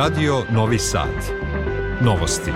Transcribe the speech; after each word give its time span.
Radio 0.00 0.42
Novi 0.50 0.78
Sad. 0.78 1.08
Novosti. 2.00 2.50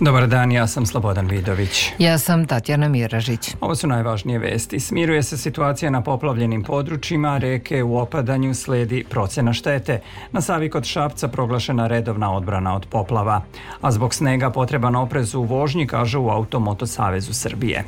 Dobar 0.00 0.26
dan, 0.26 0.52
ja 0.52 0.66
sam 0.66 0.86
Slobodan 0.86 1.28
Vidović. 1.28 1.92
Ja 1.98 2.18
sam 2.18 2.46
Tatjana 2.46 2.88
Miražić. 2.88 3.54
Ovo 3.60 3.74
su 3.74 3.86
najvažnije 3.86 4.38
vesti. 4.38 4.80
Smiruje 4.80 5.22
se 5.22 5.36
situacija 5.36 5.90
na 5.90 6.02
poplavljenim 6.02 6.62
područjima, 6.62 7.38
reke 7.38 7.82
u 7.82 7.98
opadanju 7.98 8.54
sledi 8.54 9.04
procena 9.10 9.52
štete. 9.52 10.00
Na 10.32 10.40
Savi 10.40 10.70
kod 10.70 10.84
Šapca 10.84 11.28
proglašena 11.28 11.86
redovna 11.86 12.34
odbrana 12.34 12.76
od 12.76 12.86
poplava. 12.86 13.42
A 13.80 13.92
zbog 13.92 14.14
snega 14.14 14.50
potreban 14.50 14.96
oprez 14.96 15.34
u 15.34 15.42
vožnji, 15.42 15.86
kaže 15.86 16.18
u 16.18 16.28
Automoto 16.28 16.86
Savezu 16.86 17.32
Srbije. 17.32 17.84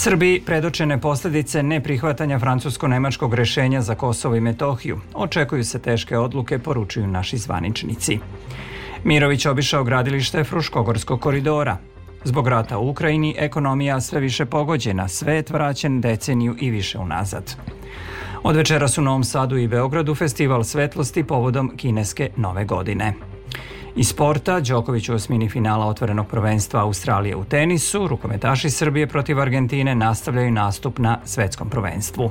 Srbiji 0.00 0.42
predočene 0.46 1.00
posledice 1.00 1.62
neprihvatanja 1.62 2.38
francusko-nemačkog 2.38 3.34
rešenja 3.34 3.82
za 3.82 3.94
Kosovo 3.94 4.36
i 4.36 4.40
Metohiju. 4.40 5.00
Očekuju 5.14 5.64
se 5.64 5.78
teške 5.78 6.18
odluke, 6.18 6.58
poručuju 6.58 7.06
naši 7.06 7.36
zvaničnici. 7.38 8.18
Mirović 9.04 9.46
obišao 9.46 9.84
gradilište 9.84 10.44
Fruškogorskog 10.44 11.20
koridora. 11.20 11.76
Zbog 12.24 12.48
rata 12.48 12.78
u 12.78 12.88
Ukrajini 12.88 13.34
ekonomija 13.38 14.00
sve 14.00 14.20
više 14.20 14.46
pogođena, 14.46 15.08
svet 15.08 15.50
vraćen 15.50 16.00
deceniju 16.00 16.56
i 16.60 16.70
više 16.70 16.98
unazad. 16.98 17.56
Od 18.42 18.56
večeras 18.56 18.98
u 18.98 19.02
Novom 19.02 19.24
Sadu 19.24 19.56
i 19.56 19.68
Beogradu 19.68 20.14
festival 20.14 20.64
svetlosti 20.64 21.24
povodom 21.24 21.76
kineske 21.76 22.30
nove 22.36 22.64
godine. 22.64 23.14
Iz 23.98 24.08
sporta, 24.08 24.60
Đoković 24.60 25.08
u 25.08 25.14
osmini 25.14 25.48
finala 25.48 25.86
otvorenog 25.86 26.26
prvenstva 26.26 26.80
Australije 26.80 27.36
u 27.36 27.44
tenisu, 27.44 28.08
rukometaši 28.08 28.70
Srbije 28.70 29.06
protiv 29.06 29.40
Argentine 29.40 29.94
nastavljaju 29.94 30.50
nastup 30.50 30.98
na 30.98 31.18
svetskom 31.24 31.70
prvenstvu. 31.70 32.30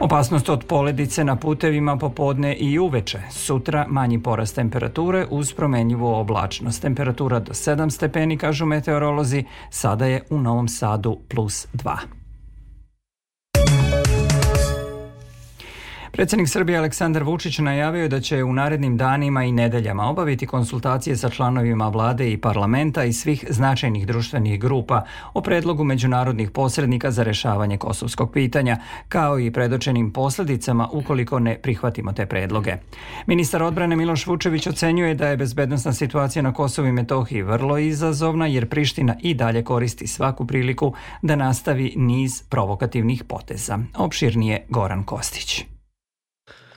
Opasnost 0.00 0.48
od 0.48 0.64
poledice 0.64 1.24
na 1.24 1.36
putevima 1.36 1.96
popodne 1.96 2.56
i 2.56 2.78
uveče. 2.78 3.18
Sutra 3.30 3.86
manji 3.88 4.22
porast 4.22 4.54
temperature 4.54 5.26
uz 5.30 5.52
promenljivu 5.52 6.06
oblačnost. 6.06 6.82
Temperatura 6.82 7.40
do 7.40 7.52
7 7.52 7.90
stepeni, 7.90 8.38
kažu 8.38 8.66
meteorolozi, 8.66 9.44
sada 9.70 10.06
je 10.06 10.22
u 10.30 10.38
Novom 10.38 10.68
Sadu 10.68 11.18
plus 11.28 11.66
2. 11.74 12.25
Predsednik 16.16 16.48
Srbije 16.48 16.78
Aleksandar 16.78 17.22
Vučić 17.22 17.58
najavio 17.58 18.08
da 18.08 18.20
će 18.20 18.44
u 18.44 18.52
narednim 18.52 18.96
danima 18.96 19.44
i 19.44 19.52
nedeljama 19.52 20.08
obaviti 20.08 20.46
konsultacije 20.46 21.16
sa 21.16 21.30
članovima 21.30 21.88
vlade 21.88 22.32
i 22.32 22.36
parlamenta 22.36 23.04
i 23.04 23.12
svih 23.12 23.44
značajnih 23.48 24.06
društvenih 24.06 24.60
grupa 24.60 25.04
o 25.34 25.40
predlogu 25.40 25.84
međunarodnih 25.84 26.50
posrednika 26.50 27.10
za 27.10 27.22
rešavanje 27.22 27.78
kosovskog 27.78 28.32
pitanja, 28.32 28.76
kao 29.08 29.40
i 29.40 29.50
predočenim 29.50 30.10
posledicama 30.10 30.88
ukoliko 30.92 31.38
ne 31.38 31.58
prihvatimo 31.62 32.12
te 32.12 32.26
predloge. 32.26 32.76
Ministar 33.26 33.62
odbrane 33.62 33.96
Miloš 33.96 34.26
Vučević 34.26 34.66
ocenjuje 34.66 35.14
da 35.14 35.28
je 35.28 35.36
bezbednostna 35.36 35.92
situacija 35.92 36.42
na 36.42 36.52
Kosovu 36.52 36.88
i 36.88 36.92
Metohiji 36.92 37.42
vrlo 37.42 37.78
izazovna 37.78 38.46
jer 38.46 38.68
Priština 38.68 39.16
i 39.20 39.34
dalje 39.34 39.64
koristi 39.64 40.06
svaku 40.06 40.46
priliku 40.46 40.92
da 41.22 41.36
nastavi 41.36 41.92
niz 41.96 42.42
provokativnih 42.42 43.24
poteza. 43.24 43.78
Opširnije 43.96 44.66
Goran 44.68 45.02
Kostić. 45.02 45.75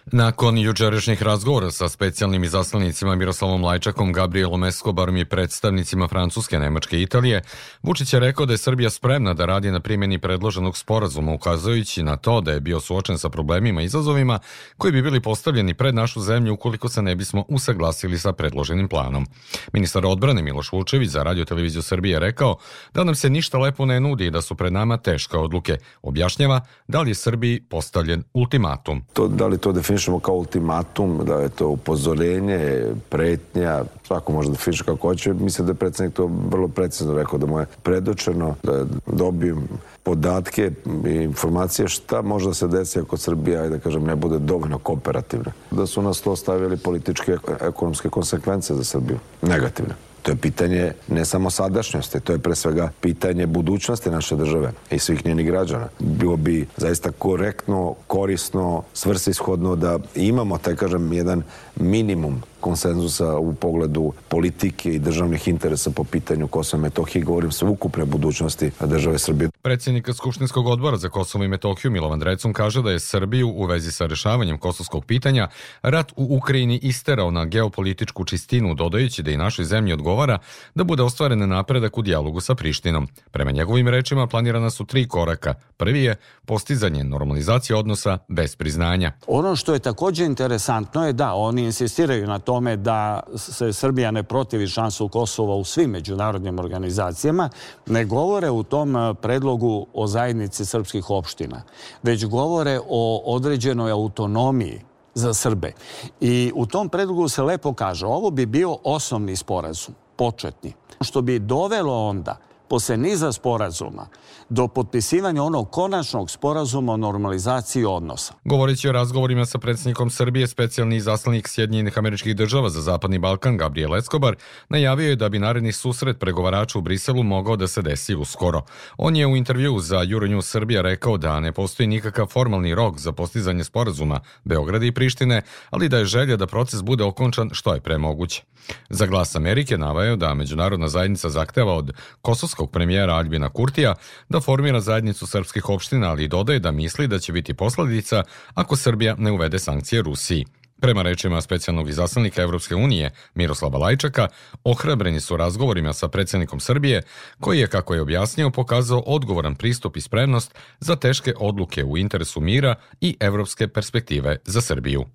Nakon 0.05 0.57
jučerašnjih 0.57 1.23
razgovora 1.23 1.71
sa 1.71 1.89
specijalnim 1.89 2.43
izaslanicima 2.43 3.15
Miroslavom 3.15 3.63
Lajčakom, 3.63 4.13
Gabrielom 4.13 4.63
Escobarom 4.63 5.17
i 5.17 5.25
predstavnicima 5.25 6.07
Francuske, 6.07 6.59
Nemačke 6.59 6.99
i 6.99 7.01
Italije, 7.01 7.41
Vučić 7.83 8.13
je 8.13 8.19
rekao 8.19 8.45
da 8.45 8.53
je 8.53 8.57
Srbija 8.57 8.89
spremna 8.89 9.33
da 9.33 9.45
radi 9.45 9.71
na 9.71 9.79
primjeni 9.79 10.17
predloženog 10.19 10.77
sporazuma, 10.77 11.33
ukazujući 11.33 12.03
na 12.03 12.17
to 12.17 12.41
da 12.41 12.51
je 12.51 12.59
bio 12.59 12.79
suočen 12.79 13.17
sa 13.17 13.29
problemima 13.29 13.81
i 13.81 13.85
izazovima 13.85 14.39
koji 14.77 14.93
bi 14.93 15.01
bili 15.01 15.21
postavljeni 15.21 15.73
pred 15.73 15.95
našu 15.95 16.21
zemlju 16.21 16.53
ukoliko 16.53 16.89
se 16.89 17.01
ne 17.01 17.15
bismo 17.15 17.45
usaglasili 17.47 18.19
sa 18.19 18.33
predloženim 18.33 18.87
planom. 18.87 19.27
Ministar 19.73 20.05
odbrane 20.05 20.41
Miloš 20.41 20.71
Vučević 20.71 21.09
za 21.09 21.23
Radio 21.23 21.45
Televiziju 21.45 21.81
Srbije 21.81 22.13
je 22.13 22.19
rekao 22.19 22.57
da 22.93 23.03
nam 23.03 23.15
se 23.15 23.29
ništa 23.29 23.57
lepo 23.57 23.85
ne 23.85 23.99
nudi 23.99 24.25
i 24.25 24.31
da 24.31 24.41
su 24.41 24.55
pred 24.55 24.73
nama 24.73 24.97
teške 24.97 25.37
odluke. 25.37 25.77
Objašnjava 26.01 26.61
da 26.87 27.01
li 27.01 27.11
je 27.11 27.15
Srbiji 27.15 27.61
postavljen 27.69 28.23
ultimatum. 28.33 29.05
To, 29.13 29.27
da 29.27 29.47
li 29.47 29.57
to 29.57 29.71
definiš 29.71 29.98
definišemo 29.99 30.19
kao 30.19 30.35
ultimatum, 30.35 31.19
da 31.25 31.35
je 31.35 31.49
to 31.49 31.67
upozorenje, 31.69 32.85
pretnja, 33.09 33.83
svako 34.07 34.31
može 34.31 34.49
da 34.49 34.55
definiše 34.55 34.83
kako 34.83 35.07
hoće. 35.07 35.33
Mislim 35.33 35.67
da 35.67 35.71
je 35.71 35.75
predsednik 35.75 36.13
to 36.13 36.29
vrlo 36.49 36.67
precizno 36.67 37.13
rekao 37.13 37.39
da 37.39 37.45
mu 37.45 37.59
je 37.59 37.65
predočeno, 37.83 38.55
da 38.63 38.85
dobijem 39.05 39.67
podatke 40.03 40.71
i 41.05 41.11
informacije 41.11 41.87
šta 41.87 42.21
može 42.21 42.47
da 42.47 42.53
se 42.53 42.67
desi 42.67 42.99
ako 42.99 43.17
Srbija, 43.17 43.67
da 43.69 43.79
kažem, 43.79 44.03
ne 44.03 44.15
bude 44.15 44.39
dovoljno 44.39 44.79
kooperativna. 44.79 45.51
Da 45.71 45.85
su 45.85 46.01
nas 46.01 46.21
to 46.21 46.35
stavili 46.35 46.77
političke 46.77 47.37
ekonomske 47.61 48.09
konsekvence 48.09 48.75
za 48.75 48.83
Srbiju, 48.83 49.19
negativne. 49.41 50.08
To 50.21 50.31
je 50.31 50.35
pitanje 50.35 50.91
ne 51.07 51.25
samo 51.25 51.49
sadašnjosti, 51.49 52.19
to 52.19 52.33
je 52.33 52.39
pre 52.39 52.55
svega 52.55 52.91
pitanje 53.01 53.47
budućnosti 53.47 54.09
naše 54.09 54.35
države 54.35 54.71
i 54.91 54.99
svih 54.99 55.25
njenih 55.25 55.45
građana. 55.45 55.87
Bilo 55.99 56.35
bi 56.37 56.67
zaista 56.77 57.11
korektno, 57.11 57.95
korisno, 58.07 58.83
svrsishodno 58.93 59.75
da 59.75 59.99
imamo, 60.15 60.57
taj 60.57 60.75
kažem, 60.75 61.13
jedan 61.13 61.43
minimum 61.75 62.41
konsenzusa 62.59 63.37
u 63.37 63.53
pogledu 63.53 64.13
politike 64.27 64.91
i 64.93 64.99
državnih 64.99 65.47
interesa 65.47 65.91
po 65.91 66.03
pitanju 66.03 66.47
Kosova 66.47 66.81
i 66.81 66.83
Metohije, 66.83 67.23
govorim 67.23 67.51
sve 67.51 67.69
ukupne 67.69 68.05
budućnosti 68.05 68.71
države 68.79 69.19
Srbije. 69.19 69.49
Predsjednik 69.61 70.09
Skupštinskog 70.13 70.67
odbora 70.67 70.97
za 70.97 71.09
Kosovo 71.09 71.43
i 71.43 71.47
Metohiju 71.47 71.91
Milovan 71.91 72.19
Drecun 72.19 72.53
kaže 72.53 72.81
da 72.81 72.91
je 72.91 72.99
Srbiju 72.99 73.49
u 73.49 73.65
vezi 73.65 73.91
sa 73.91 74.05
rešavanjem 74.05 74.57
kosovskog 74.57 75.05
pitanja 75.05 75.47
rat 75.81 76.11
u 76.15 76.37
Ukrajini 76.37 76.79
isterao 76.83 77.31
na 77.31 77.45
geopolitičku 77.45 78.25
čistinu, 78.25 78.73
dodajući 78.73 79.23
da 79.23 79.31
i 79.31 79.37
našoj 79.37 79.65
zemlji 79.65 79.93
odgovara 79.93 80.37
da 80.75 80.83
bude 80.83 81.03
ostvaren 81.03 81.49
napredak 81.49 81.97
u 81.97 82.01
dijalogu 82.01 82.39
sa 82.39 82.55
Prištinom. 82.55 83.07
Prema 83.31 83.51
njegovim 83.51 83.87
rečima 83.87 84.27
planirana 84.27 84.69
su 84.69 84.85
tri 84.85 85.07
koraka. 85.07 85.53
Prvi 85.77 86.03
je 86.03 86.15
postizanje 86.45 87.03
normalizacije 87.03 87.75
odnosa 87.75 88.17
bez 88.27 88.55
priznanja. 88.55 89.11
Ono 89.27 89.55
što 89.55 89.73
je 89.73 89.79
takođe 89.79 90.25
interesantno 90.25 91.07
je 91.07 91.13
da 91.13 91.33
oni 91.33 91.63
insistiraju 91.63 92.27
na 92.27 92.39
tome 92.39 92.77
da 92.77 93.19
se 93.35 93.73
Srbija 93.73 94.11
ne 94.11 94.23
protivi 94.23 94.67
šansu 94.67 95.07
Kosova 95.07 95.55
u 95.55 95.63
svim 95.63 95.89
međunarodnim 95.89 96.59
organizacijama, 96.59 97.49
ne 97.85 98.05
govore 98.05 98.49
u 98.49 98.63
tom 98.63 98.95
eh, 98.95 99.13
predlogu 99.59 99.87
o 99.93 100.07
zajednici 100.07 100.65
srpskih 100.65 101.09
opština, 101.09 101.61
već 102.03 102.25
govore 102.25 102.79
o 102.89 103.23
određenoj 103.25 103.91
autonomiji 103.91 104.81
za 105.13 105.33
Srbe. 105.33 105.73
I 106.21 106.51
u 106.55 106.65
tom 106.65 106.89
predlogu 106.89 107.29
se 107.29 107.43
lepo 107.43 107.73
kaže, 107.73 108.05
ovo 108.05 108.31
bi 108.31 108.45
bio 108.45 108.77
osnovni 108.83 109.35
sporazum, 109.35 109.95
početni, 110.15 110.73
što 111.01 111.21
bi 111.21 111.39
dovelo 111.39 112.07
onda 112.07 112.37
posle 112.69 112.97
niza 112.97 113.31
sporazuma 113.31 114.07
do 114.49 114.67
potpisivanja 114.67 115.43
onog 115.43 115.71
konačnog 115.71 116.31
sporazuma 116.31 116.93
o 116.93 116.97
normalizaciji 116.97 117.85
odnosa. 117.85 118.33
Govoreći 118.45 118.89
o 118.89 118.91
razgovorima 118.91 119.45
sa 119.45 119.57
predsjednikom 119.57 120.09
Srbije, 120.09 120.47
specijalni 120.47 121.01
zaslanik 121.01 121.47
Sjedinjenih 121.47 121.97
američkih 121.97 122.35
država 122.35 122.69
za 122.69 122.81
Zapadni 122.81 123.19
Balkan, 123.19 123.57
Gabriel 123.57 123.95
Escobar, 123.95 124.35
najavio 124.69 125.09
je 125.09 125.15
da 125.15 125.29
bi 125.29 125.39
naredni 125.39 125.71
susret 125.71 126.19
pregovarača 126.19 126.79
u 126.79 126.81
Briselu 126.81 127.23
mogao 127.23 127.55
da 127.55 127.67
se 127.67 127.81
desi 127.81 128.15
uskoro. 128.15 128.61
On 128.97 129.15
je 129.15 129.27
u 129.27 129.35
intervju 129.35 129.79
za 129.79 129.97
Euronews 129.97 130.41
Srbija 130.41 130.81
rekao 130.81 131.17
da 131.17 131.39
ne 131.39 131.51
postoji 131.51 131.87
nikakav 131.87 132.27
formalni 132.27 132.75
rok 132.75 132.99
za 132.99 133.11
postizanje 133.11 133.63
sporazuma 133.63 134.19
Beograda 134.43 134.85
i 134.85 134.91
Prištine, 134.91 135.41
ali 135.69 135.89
da 135.89 135.97
je 135.97 136.05
želja 136.05 136.35
da 136.35 136.47
proces 136.47 136.81
bude 136.81 137.03
okončan 137.03 137.49
što 137.53 137.73
je 137.73 137.81
premoguće. 137.81 138.43
Za 138.89 139.05
glas 139.05 139.35
Amerike 139.35 139.77
navajao 139.77 140.15
da 140.15 140.33
međunarodna 140.33 140.87
zajednica 140.87 141.29
zahteva 141.29 141.73
od 141.73 141.93
kosovskog 142.21 142.58
premijera 142.67 143.13
Albina 143.13 143.49
Kurtija 143.49 143.95
da 144.29 144.39
formira 144.39 144.81
zajednicu 144.81 145.27
srpskih 145.27 145.69
opština, 145.69 146.09
ali 146.09 146.27
dodaje 146.27 146.59
da 146.59 146.71
misli 146.71 147.07
da 147.07 147.19
će 147.19 147.33
biti 147.33 147.53
posledica 147.53 148.23
ako 148.53 148.75
Srbija 148.75 149.15
ne 149.17 149.31
uvede 149.31 149.59
sankcije 149.59 150.01
Rusiji. 150.01 150.45
Prema 150.81 151.01
rečima 151.01 151.41
specijalnog 151.41 151.89
izaslanika 151.89 152.41
Evropske 152.41 152.75
unije 152.75 153.11
Miroslava 153.33 153.77
Lajčaka, 153.77 154.27
ohrabreni 154.63 155.19
su 155.19 155.37
razgovorima 155.37 155.93
sa 155.93 156.07
predsjednikom 156.07 156.59
Srbije, 156.59 157.01
koji 157.39 157.59
je, 157.59 157.67
kako 157.67 157.93
je 157.93 158.01
objasnio, 158.01 158.49
pokazao 158.49 158.99
odgovoran 158.99 159.55
pristup 159.55 159.97
i 159.97 160.01
spremnost 160.01 160.55
za 160.79 160.95
teške 160.95 161.33
odluke 161.37 161.83
u 161.83 161.97
interesu 161.97 162.41
mira 162.41 162.75
i 163.01 163.17
evropske 163.19 163.67
perspektive 163.67 164.37
za 164.45 164.61
Srbiju. 164.61 165.05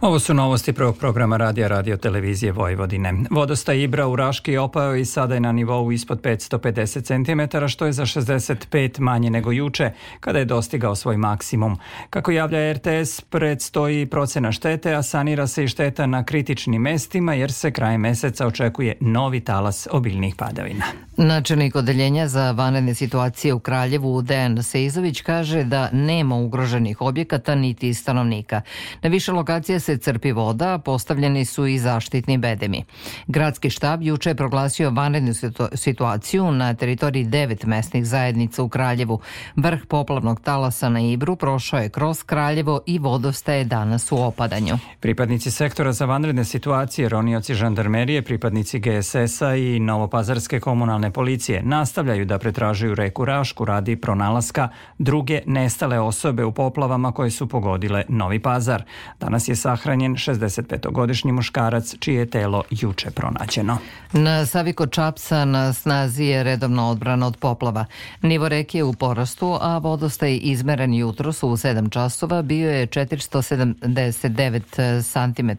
Ovo 0.00 0.18
su 0.18 0.34
novosti 0.34 0.72
prvog 0.72 0.98
programa 0.98 1.36
radija 1.36 1.68
radio 1.68 1.96
televizije 1.96 2.52
Vojvodine. 2.52 3.14
Vodostaj 3.30 3.82
Ibra 3.82 4.06
u 4.06 4.16
Raški 4.16 4.56
opao 4.56 4.96
i 4.96 5.04
sada 5.04 5.34
je 5.34 5.40
na 5.40 5.52
nivou 5.52 5.92
ispod 5.92 6.20
550 6.20 7.04
cm, 7.04 7.66
što 7.66 7.86
je 7.86 7.92
za 7.92 8.06
65 8.06 9.00
manje 9.00 9.30
nego 9.30 9.52
juče, 9.52 9.90
kada 10.20 10.38
je 10.38 10.44
dostigao 10.44 10.94
svoj 10.96 11.16
maksimum. 11.16 11.78
Kako 12.10 12.30
javlja 12.30 12.72
RTS, 12.72 13.20
predstoji 13.20 14.06
procena 14.06 14.52
štete, 14.52 14.94
a 14.94 15.02
sanira 15.02 15.46
se 15.46 15.64
i 15.64 15.68
šteta 15.68 16.06
na 16.06 16.24
kritičnim 16.24 16.82
mestima, 16.82 17.34
jer 17.34 17.52
se 17.52 17.70
kraj 17.70 17.98
meseca 17.98 18.46
očekuje 18.46 18.96
novi 19.00 19.40
talas 19.40 19.88
obiljnih 19.90 20.34
padavina. 20.34 20.84
Načelnik 21.16 21.76
odeljenja 21.76 22.28
za 22.28 22.50
vanredne 22.50 22.94
situacije 22.94 23.54
u 23.54 23.60
Kraljevu 23.60 24.22
Dejan 24.22 24.62
Seizović 24.62 25.20
kaže 25.20 25.64
da 25.64 25.90
nema 25.92 26.36
ugroženih 26.36 27.00
objekata 27.00 27.54
niti 27.54 27.94
stanovnika. 27.94 28.62
Na 29.02 29.10
više 29.10 29.32
lokacija 29.32 29.59
se 29.66 29.98
crpi 29.98 30.32
voda, 30.32 30.78
postavljeni 30.78 31.44
su 31.44 31.66
i 31.66 31.78
zaštitni 31.78 32.38
bedemi. 32.38 32.84
Gradski 33.26 33.70
štab 33.70 34.02
juče 34.02 34.30
je 34.30 34.34
proglasio 34.34 34.90
vanrednu 34.90 35.32
situaciju 35.74 36.52
na 36.52 36.74
teritoriji 36.74 37.24
devet 37.24 37.64
mesnih 37.64 38.06
zajednica 38.06 38.62
u 38.62 38.68
Kraljevu. 38.68 39.20
Vrh 39.56 39.80
poplavnog 39.88 40.40
talasa 40.40 40.88
na 40.88 41.00
Ibru 41.00 41.36
prošao 41.36 41.80
je 41.80 41.88
kroz 41.88 42.22
Kraljevo 42.22 42.80
i 42.86 42.98
vodostaje 42.98 43.64
danas 43.64 44.12
u 44.12 44.16
opadanju. 44.16 44.78
Pripadnici 45.00 45.50
sektora 45.50 45.92
za 45.92 46.04
vanredne 46.04 46.44
situacije, 46.44 47.08
ronioci 47.08 47.54
žandarmerije, 47.54 48.22
pripadnici 48.22 48.78
GSS-a 48.78 49.54
i 49.56 49.80
Novopazarske 49.80 50.60
komunalne 50.60 51.10
policije 51.10 51.62
nastavljaju 51.62 52.24
da 52.24 52.38
pretražuju 52.38 52.94
reku 52.94 53.24
Rašku 53.24 53.64
radi 53.64 53.96
pronalaska 53.96 54.68
druge 54.98 55.42
nestale 55.46 56.00
osobe 56.00 56.44
u 56.44 56.52
poplavama 56.52 57.12
koje 57.12 57.30
su 57.30 57.48
pogodile 57.48 58.04
Novi 58.08 58.38
Pazar. 58.38 58.82
Danas 59.20 59.39
je 59.48 59.56
sahranjen 59.56 60.14
65-godišnji 60.14 61.32
muškarac 61.32 61.94
čije 61.98 62.18
je 62.18 62.30
telo 62.30 62.62
juče 62.70 63.10
pronađeno. 63.10 63.78
Na 64.12 64.46
Savi 64.46 64.72
kod 64.72 64.90
Čapsa 64.90 65.44
na 65.44 65.72
snazi 65.72 66.24
je 66.24 66.42
redovna 66.42 66.88
odbrana 66.88 67.26
od 67.26 67.36
poplava. 67.36 67.84
Nivo 68.22 68.48
reke 68.48 68.78
je 68.78 68.84
u 68.84 68.92
porastu, 68.92 69.58
a 69.60 69.78
vodostaj 69.78 70.38
izmeren 70.42 70.94
jutros 70.94 71.42
u 71.42 71.46
7 71.46 71.90
časova 71.90 72.42
bio 72.42 72.70
je 72.70 72.86
479 72.86 75.34
cm. 75.34 75.50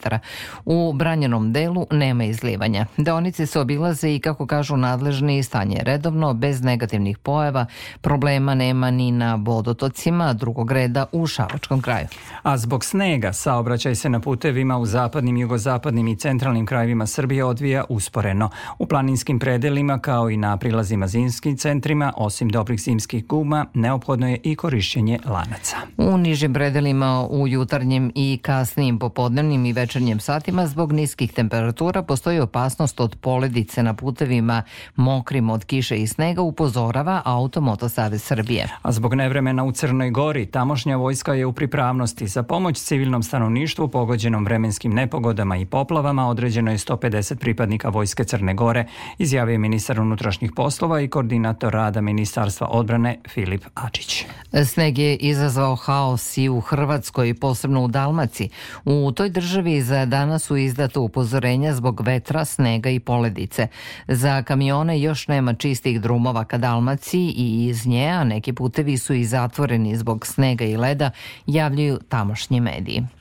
U 0.65 0.93
branjenom 0.93 1.53
delu 1.53 1.87
nema 1.91 2.23
izlivanja. 2.23 2.85
Deonice 2.97 3.45
se 3.45 3.59
obilaze 3.59 4.15
i 4.15 4.19
kako 4.19 4.47
kažu 4.47 4.77
nadležni 4.77 5.43
stanje 5.43 5.75
je 5.75 5.83
redovno, 5.83 6.33
bez 6.33 6.61
negativnih 6.61 7.17
pojava, 7.17 7.65
problema 8.01 8.55
nema 8.55 8.91
ni 8.91 9.11
na 9.11 9.35
vodotocima 9.35 10.33
drugog 10.33 10.71
reda 10.71 11.05
u 11.11 11.27
Šavačkom 11.27 11.81
kraju. 11.81 12.07
A 12.43 12.57
zbog 12.57 12.85
snega 12.85 13.33
saobraćaj 13.33 13.70
se 13.77 14.09
na 14.09 14.19
putevima 14.19 14.77
u 14.77 14.85
zapadnim, 14.85 15.37
jugozapadnim 15.37 16.07
i 16.07 16.15
centralnim 16.15 16.65
krajevima 16.65 17.07
Srbije 17.07 17.43
odvija 17.45 17.83
usporeno. 17.89 18.49
U 18.79 18.85
planinskim 18.85 19.39
predelima 19.39 19.99
kao 19.99 20.29
i 20.29 20.37
na 20.37 20.57
prilazima 20.57 21.07
zimskim 21.07 21.57
centrima, 21.57 22.13
osim 22.17 22.49
dobrih 22.49 22.81
zimskih 22.81 23.27
guma, 23.27 23.65
neophodno 23.73 24.29
je 24.29 24.39
i 24.43 24.55
korišćenje 24.55 25.19
lanaca. 25.25 25.77
U 25.97 26.17
nižim 26.17 26.53
predelima 26.53 27.27
u 27.29 27.47
jutarnjem 27.47 28.11
i 28.15 28.39
kasnijim 28.41 28.99
popodnevnim 28.99 29.65
i 29.65 29.73
večernjim 29.73 30.19
satima 30.19 30.67
zbog 30.67 30.91
niskih 30.91 31.33
temperatura 31.33 32.03
postoji 32.03 32.39
opasnost 32.39 32.99
od 32.99 33.15
poledice 33.15 33.83
na 33.83 33.93
putevima 33.93 34.63
mokrim 34.95 35.49
od 35.49 35.65
kiše 35.65 35.97
i 35.97 36.07
snega 36.07 36.41
upozorava 36.41 37.21
Automoto 37.25 37.89
Savez 37.89 38.23
Srbije. 38.23 38.67
A 38.81 38.91
zbog 38.91 39.13
nevremena 39.13 39.63
u 39.63 39.71
Crnoj 39.71 40.09
Gori, 40.09 40.45
tamošnja 40.45 40.97
vojska 40.97 41.33
je 41.33 41.45
u 41.45 41.53
pripravnosti 41.53 42.27
za 42.27 42.43
pomoć 42.43 42.79
civilnom 42.79 43.23
stanovništvu 43.23 43.60
pogođenom 43.91 44.45
vremenskim 44.45 44.93
nepogodama 44.93 45.57
i 45.57 45.65
poplavama 45.65 46.27
određeno 46.27 46.71
je 46.71 46.77
150 46.77 47.35
pripadnika 47.35 47.89
Vojske 47.89 48.23
Crne 48.23 48.53
Gore, 48.53 48.85
izjavio 49.17 49.59
ministar 49.59 49.99
unutrašnjih 49.99 50.51
poslova 50.55 51.01
i 51.01 51.07
koordinator 51.07 51.73
rada 51.73 52.01
Ministarstva 52.01 52.67
odbrane 52.67 53.17
Filip 53.29 53.65
Ačić. 53.73 54.25
Sneg 54.65 54.97
je 54.97 55.15
izazvao 55.15 55.75
haos 55.75 56.37
i 56.37 56.49
u 56.49 56.59
Hrvatskoj, 56.59 57.33
posebno 57.33 57.83
u 57.83 57.87
Dalmaci. 57.87 58.49
U 58.85 59.11
toj 59.11 59.29
državi 59.29 59.81
za 59.81 60.05
danas 60.05 60.43
su 60.43 60.57
izdato 60.57 61.01
upozorenja 61.01 61.73
zbog 61.73 62.01
vetra, 62.01 62.45
snega 62.45 62.89
i 62.89 62.99
poledice. 62.99 63.67
Za 64.07 64.43
kamione 64.43 65.01
još 65.01 65.27
nema 65.27 65.53
čistih 65.53 66.01
drumova 66.01 66.45
ka 66.45 66.57
Dalmaciji 66.57 67.33
i 67.37 67.65
iz 67.67 67.87
nje, 67.87 68.07
a 68.07 68.23
neki 68.23 68.53
putevi 68.53 68.97
su 68.97 69.13
i 69.13 69.25
zatvoreni 69.25 69.97
zbog 69.97 70.27
snega 70.27 70.65
i 70.65 70.77
leda, 70.77 71.11
javljaju 71.45 71.99
tamošnji 72.09 72.61
mediji. 72.61 73.20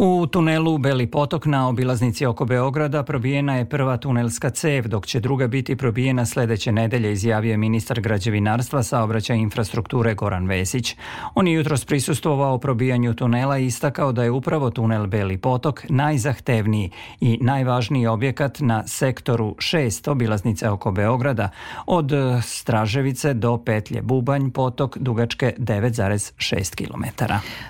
U 0.00 0.26
tunelu 0.26 0.78
Beli 0.78 1.06
potok 1.06 1.46
na 1.46 1.68
obilaznici 1.68 2.26
oko 2.26 2.44
Beograda 2.44 3.02
probijena 3.02 3.56
je 3.56 3.64
prva 3.64 3.96
tunelska 3.96 4.50
cev, 4.50 4.88
dok 4.88 5.06
će 5.06 5.20
druga 5.20 5.46
biti 5.46 5.76
probijena 5.76 6.26
sledeće 6.26 6.72
nedelje, 6.72 7.12
izjavio 7.12 7.50
je 7.50 7.56
ministar 7.56 8.00
građevinarstva, 8.00 8.82
saobraćaja 8.82 9.36
infrastrukture 9.36 10.14
Goran 10.14 10.46
Vesić. 10.46 10.96
On 11.34 11.48
je 11.48 11.54
jutros 11.54 11.84
prisustovao 11.84 12.58
probijanju 12.58 13.14
tunela 13.14 13.58
i 13.58 13.66
istakao 13.66 14.12
da 14.12 14.24
je 14.24 14.30
upravo 14.30 14.70
tunel 14.70 15.06
Beli 15.06 15.38
potok 15.38 15.84
najzahtevniji 15.88 16.90
i 17.20 17.38
najvažniji 17.40 18.06
objekat 18.06 18.60
na 18.60 18.86
sektoru 18.86 19.54
6 19.58 20.10
obilaznice 20.10 20.68
oko 20.68 20.90
Beograda, 20.90 21.48
od 21.86 22.12
Straževice 22.42 23.34
do 23.34 23.58
petlje 23.64 24.02
Bubanj 24.02 24.50
potok 24.50 24.98
dugačke 24.98 25.54
9,6 25.58 26.74
km. 26.76 27.24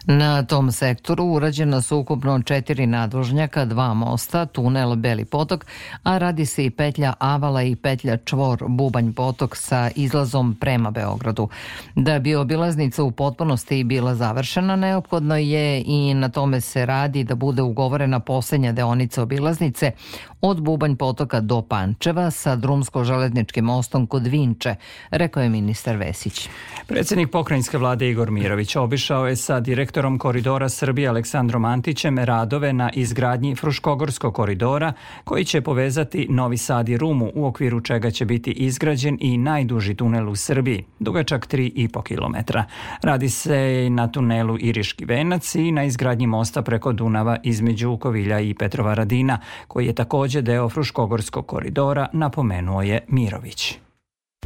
Na 0.05 0.43
tom 0.43 0.73
sektoru 0.73 1.25
urađena 1.25 1.83
su 1.83 1.99
ukupno 2.19 2.43
četiri 2.43 2.87
nadvožnjaka, 2.87 3.65
dva 3.65 3.95
mosta, 3.95 4.47
tunel 4.47 4.97
Beli 4.97 5.25
potok, 5.25 5.67
a 6.03 6.19
radi 6.19 6.47
se 6.47 6.65
i 6.65 6.71
petlja 6.71 7.13
Avala 7.19 7.63
i 7.63 7.77
petlja 7.77 8.17
Čvor 8.17 8.65
Bubanj 8.69 9.13
potok 9.13 9.57
sa 9.57 9.91
izlazom 9.97 10.57
prema 10.61 10.91
Beogradu. 10.91 11.49
Da 11.95 12.19
bi 12.19 12.35
obilaznica 12.35 13.03
u 13.03 13.11
potpunosti 13.11 13.85
bila 13.85 14.15
završena, 14.15 14.77
neophodno 14.77 15.37
je 15.37 15.83
i 15.87 16.15
na 16.15 16.29
tome 16.29 16.61
se 16.61 16.87
radi 16.87 17.25
da 17.25 17.35
bude 17.35 17.63
ugovorena 17.63 18.21
poslednja 18.21 18.73
deonica 18.73 19.23
obilaznice 19.23 19.93
od 20.41 20.61
Bubanj 20.61 20.97
potoka 20.97 21.41
do 21.41 21.63
Pančeva 21.63 22.31
sa 22.31 22.57
drumsko-železničkim 22.57 23.65
mostom 23.65 24.07
kod 24.07 24.27
Vinče, 24.27 24.75
rekao 25.11 25.43
je 25.43 25.49
ministar 25.49 25.97
Vesić. 25.97 26.49
Predsednik 26.87 27.31
pokrajinske 27.31 27.79
vlade 27.79 28.11
Igor 28.11 28.31
Mirović 28.31 28.77
obišao 28.77 29.27
je 29.27 29.37
sa 29.37 29.61
direktorom 29.61 30.19
koridora 30.19 30.69
Srbije 30.69 31.09
Aleksandrom 31.09 31.65
Antićem 31.65 32.08
radove 32.17 32.73
na 32.73 32.91
izgradnji 32.93 33.55
Fruškogorskog 33.55 34.35
koridora 34.35 34.93
koji 35.25 35.45
će 35.45 35.61
povezati 35.61 36.27
Novi 36.31 36.57
Sad 36.57 36.89
i 36.89 36.97
Rumu 36.97 37.31
u 37.35 37.47
okviru 37.47 37.81
čega 37.81 38.11
će 38.11 38.25
biti 38.25 38.51
izgrađen 38.51 39.19
i 39.21 39.39
najduži 39.39 39.95
tunel 39.95 40.29
u 40.29 40.37
Srbiji, 40.37 40.85
dugačak 40.99 41.47
3,5 41.47 42.03
km. 42.03 42.59
Radi 43.03 43.29
se 43.29 43.89
na 43.91 44.09
tunelu 44.09 44.57
Iriški 44.61 45.05
venac 45.05 45.55
i 45.55 45.73
na 45.73 45.85
izgradnji 45.85 46.27
mosta 46.27 46.63
preko 46.63 46.93
Dunava 46.93 47.37
između 47.43 47.97
Kovilja 47.97 48.41
i 48.41 48.55
Petrovaradina, 48.55 49.39
koji 49.69 49.87
je 49.87 49.95
takođe 49.95 50.43
deo 50.43 50.69
Fruškogorskog 50.69 51.47
koridora, 51.47 52.09
napomenuo 52.13 52.83
je 52.83 53.05
Mirović. 53.09 53.79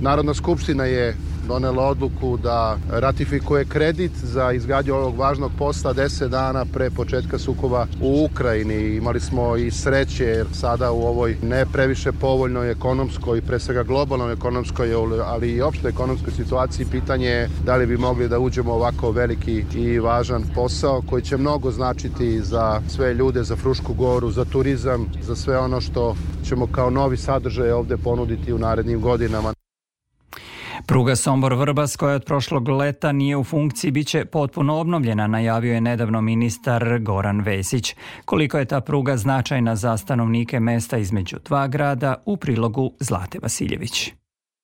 Narodna 0.00 0.34
skupština 0.34 0.84
je 0.84 1.16
donela 1.42 1.82
odluku 1.82 2.36
da 2.36 2.78
ratifikuje 2.90 3.64
kredit 3.64 4.12
za 4.16 4.52
izgradnju 4.52 4.94
ovog 4.94 5.16
važnog 5.16 5.52
posla 5.58 5.94
10 5.94 6.28
dana 6.28 6.64
pre 6.72 6.90
početka 6.90 7.38
sukoba 7.38 7.86
u 8.00 8.28
Ukrajini. 8.30 8.96
Imali 8.96 9.20
smo 9.20 9.56
i 9.56 9.70
sreće 9.70 10.24
jer 10.24 10.46
sada 10.52 10.92
u 10.92 11.02
ovoj 11.02 11.36
ne 11.42 11.66
previše 11.66 12.12
povoljnoj 12.12 12.70
ekonomskoj, 12.70 13.40
pre 13.40 13.58
svega 13.58 13.82
globalnoj 13.82 14.32
ekonomskoj, 14.32 14.94
ali 15.24 15.52
i 15.52 15.62
opšte 15.62 15.88
ekonomskoj 15.88 16.32
situaciji 16.32 16.86
pitanje 16.90 17.26
je 17.26 17.48
da 17.64 17.76
li 17.76 17.86
bi 17.86 17.96
mogli 17.96 18.28
da 18.28 18.38
uđemo 18.38 18.72
ovako 18.72 19.10
veliki 19.10 19.64
i 19.74 19.98
važan 19.98 20.44
posao 20.54 21.02
koji 21.10 21.22
će 21.22 21.36
mnogo 21.36 21.70
značiti 21.70 22.40
za 22.40 22.80
sve 22.88 23.14
ljude, 23.14 23.42
za 23.42 23.56
Frušku 23.56 23.94
goru, 23.94 24.30
za 24.30 24.44
turizam, 24.44 25.08
za 25.22 25.36
sve 25.36 25.58
ono 25.58 25.80
što 25.80 26.14
ćemo 26.44 26.66
kao 26.66 26.90
novi 26.90 27.16
sadržaj 27.16 27.70
ovde 27.70 27.96
ponuditi 27.96 28.52
u 28.52 28.58
narednim 28.58 29.00
godinama. 29.00 29.52
Pruga 30.92 31.16
Sombor-Vrbas 31.16 31.96
koja 31.96 32.14
od 32.14 32.24
prošlog 32.24 32.68
leta 32.68 33.12
nije 33.12 33.36
u 33.36 33.44
funkciji 33.44 33.90
biće 33.90 34.24
potpuno 34.24 34.80
obnovljena, 34.80 35.26
najavio 35.26 35.74
je 35.74 35.80
nedavno 35.80 36.20
ministar 36.20 36.98
Goran 36.98 37.40
Vesić. 37.40 37.94
Koliko 38.24 38.58
je 38.58 38.64
ta 38.64 38.80
pruga 38.80 39.16
značajna 39.16 39.76
za 39.76 39.96
stanovnike 39.96 40.60
mesta 40.60 40.98
između 40.98 41.36
dva 41.44 41.66
grada 41.66 42.14
u 42.26 42.36
prilogu 42.36 42.92
Zlate 43.00 43.38
Vasiljević. 43.42 44.12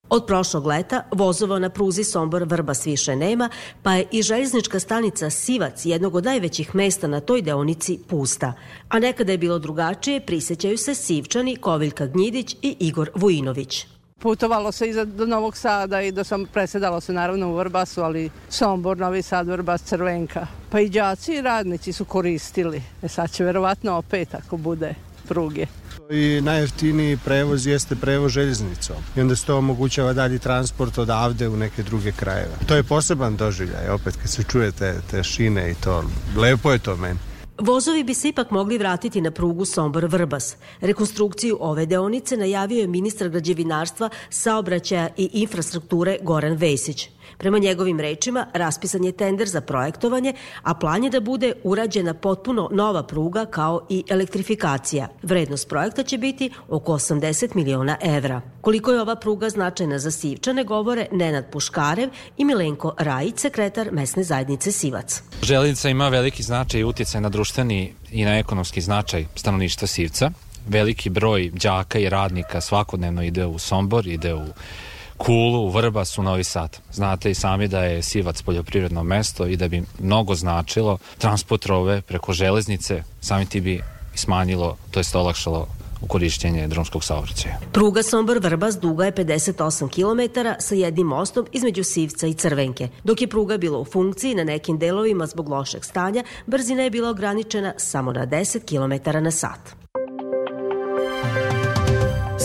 Od 0.09 0.27
prošlog 0.27 0.67
leta 0.67 1.03
vozova 1.13 1.59
na 1.59 1.71
pruzi 1.71 2.03
Sombor-Vrbas 2.03 2.87
više 2.87 3.17
nema, 3.17 3.49
pa 3.83 3.93
je 3.93 4.07
i 4.13 4.23
željeznička 4.23 4.81
stanica 4.81 5.31
Sivac, 5.31 5.87
jednog 5.87 6.15
od 6.15 6.25
najvećih 6.25 6.75
mesta 6.75 7.07
na 7.07 7.21
toj 7.21 7.43
deonici, 7.43 7.99
pusta. 8.09 8.53
A 8.89 8.99
nekada 8.99 9.33
je 9.33 9.39
bilo 9.39 9.59
drugačije, 9.59 10.21
prisećaju 10.21 10.79
se 10.79 10.95
Sivčani, 10.95 11.57
Koviljka 11.57 12.07
Gnjidić 12.07 12.57
i 12.63 12.77
Igor 12.81 13.11
Vujinović. 13.15 13.87
Putovalo 14.19 14.73
se 14.73 14.89
i 14.89 14.95
do 15.05 15.27
Novog 15.27 15.57
Sada 15.57 16.01
i 16.03 16.13
do 16.13 16.25
sam 16.25 16.47
presedalo 16.47 17.01
se 17.01 17.13
naravno 17.13 17.49
u 17.49 17.55
Vrbasu, 17.55 18.03
ali 18.03 18.31
Sombor, 18.49 18.99
Novi 18.99 19.23
Sad, 19.23 19.49
Vrbas, 19.49 19.83
Crvenka. 19.83 20.47
Pa 20.71 20.81
i 20.81 20.89
đaci 20.89 21.35
i 21.35 21.41
radnici 21.41 21.93
su 21.93 22.05
koristili. 22.05 22.83
E 23.03 23.09
sad 23.09 23.31
će 23.31 23.45
verovatno 23.45 23.97
opet 23.97 24.35
ako 24.35 24.57
bude 24.57 24.95
pruge. 25.29 25.67
I 26.11 26.41
najjeftiniji 26.43 27.19
prevoz 27.25 27.67
jeste 27.67 27.97
prevoz 27.97 28.33
željeznicom. 28.33 28.97
I 29.17 29.21
onda 29.21 29.37
se 29.37 29.47
to 29.47 29.59
omogućava 29.59 30.13
dalji 30.13 30.39
transport 30.39 30.99
odavde 30.99 31.49
u 31.49 31.57
neke 31.57 31.83
druge 31.83 32.13
krajeve. 32.13 32.55
To 32.67 32.75
je 32.75 32.83
poseban 32.83 33.37
doživljaj, 33.37 33.89
opet 33.89 34.17
kad 34.17 34.31
se 34.31 34.43
čuje 34.43 34.73
te, 34.73 34.95
te 35.11 35.23
šine 35.23 35.71
i 35.71 35.75
to. 35.75 36.05
Lepo 36.37 36.73
je 36.73 36.79
to 36.79 36.97
meni. 36.97 37.19
Vozovi 37.61 38.05
bi 38.05 38.15
se 38.15 38.29
ipak 38.29 38.51
mogli 38.51 38.79
vratiti 38.79 39.21
na 39.21 39.31
prugu 39.31 39.65
Sombor-Vrbas. 39.65 40.57
Rekonstrukciju 40.81 41.57
ove 41.61 41.87
deonice 41.87 42.37
najavio 42.37 42.81
je 42.81 42.87
ministar 42.87 43.29
građevinarstva, 43.29 44.09
saobraćaja 44.31 45.09
i 45.17 45.31
infrastrukture 45.33 46.19
Goran 46.23 46.57
Vesić. 46.57 47.09
Prema 47.39 47.59
njegovim 47.59 48.01
rečima, 48.01 48.47
raspisan 48.53 49.05
je 49.05 49.13
tender 49.13 49.49
za 49.49 49.61
projektovanje, 49.61 50.33
a 50.63 50.75
plan 50.75 51.05
je 51.05 51.11
da 51.11 51.21
bude 51.21 51.53
urađena 51.65 52.15
potpuno 52.15 52.69
nova 52.73 53.03
pruga 53.03 53.47
kao 53.47 53.87
i 53.89 54.05
elektrifikacija. 54.09 55.09
Vrednost 55.23 55.69
projekta 55.69 56.03
će 56.03 56.19
biti 56.19 56.51
oko 56.69 56.93
80 56.93 57.55
miliona 57.55 57.97
evra. 58.03 58.41
Koliko 58.61 58.93
je 58.93 59.01
ova 59.01 59.17
pruga 59.17 59.51
značajna 59.51 59.99
za 59.99 60.11
Sivčane, 60.11 60.65
govore 60.65 61.07
Nenad 61.13 61.51
Puškarev 61.53 62.09
i 62.37 62.45
Milenko 62.45 62.95
Rajić, 62.99 63.39
sekretar 63.39 63.89
mesne 63.93 64.23
zajednice 64.23 64.73
Sivac. 64.73 65.23
Železnica 65.43 65.89
ima 65.89 66.09
veliki 66.09 66.43
značaj 66.43 66.81
i 66.81 66.85
utjecaj 66.85 67.21
na 67.21 67.29
društveni 67.29 67.93
i 68.11 68.25
na 68.25 68.39
ekonomski 68.39 68.81
značaj 68.81 69.27
stanovništva 69.35 69.89
Sivca. 69.89 70.31
Veliki 70.69 71.11
broj 71.11 71.51
đaka 71.55 71.99
i 71.99 72.09
radnika 72.09 72.61
svakodnevno 72.61 73.23
ide 73.23 73.47
u 73.47 73.59
Sombor, 73.59 74.07
ide 74.07 74.35
u 74.35 74.45
Kulu, 75.19 75.69
Vrbas 75.69 76.19
u 76.19 76.23
Novi 76.23 76.45
Sad. 76.45 76.79
Znate 76.93 77.31
i 77.31 77.35
sami 77.35 77.69
da 77.69 77.85
je 77.85 78.03
Sivac 78.03 78.43
poljoprivredno 78.43 79.03
mesto 79.03 79.47
i 79.47 79.57
da 79.57 79.69
bi 79.69 79.83
mnogo 80.01 80.35
značilo 80.35 80.99
transport 81.19 81.67
rove 81.67 82.01
preko 82.01 82.33
železnice, 82.33 83.03
sami 83.21 83.47
ti 83.47 83.61
bi 83.61 83.83
smanjilo, 84.15 84.77
to 84.91 85.01
jest 85.01 85.15
olakšalo 85.15 85.67
u 86.01 86.07
korišćenje 86.07 86.69
drumskog 86.69 87.05
saobraćaja. 87.05 87.59
Pruga 87.73 88.03
Sombor-Vrbas 88.03 88.81
duga 88.81 89.05
je 89.05 89.13
58 89.13 89.89
km 89.89 90.41
sa 90.59 90.75
jednim 90.75 91.07
mostom 91.07 91.47
između 91.53 91.85
Sivca 91.85 92.27
i 92.27 92.35
Crvenke. 92.35 92.89
Dok 93.05 93.21
je 93.21 93.29
pruga 93.29 93.59
bila 93.59 93.79
u 93.79 93.85
funkciji 93.85 94.35
na 94.35 94.45
nekim 94.45 94.79
delovima 94.79 95.27
zbog 95.27 95.49
lošeg 95.49 95.85
stanja, 95.85 96.25
brzina 96.47 96.83
je 96.83 96.91
bila 96.91 97.11
ograničena 97.11 97.75
samo 97.77 98.13
na 98.13 98.27
10 98.27 98.65
km 98.65 99.23
na 99.25 99.31
sat. 99.31 99.61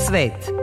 Svet 0.08 0.63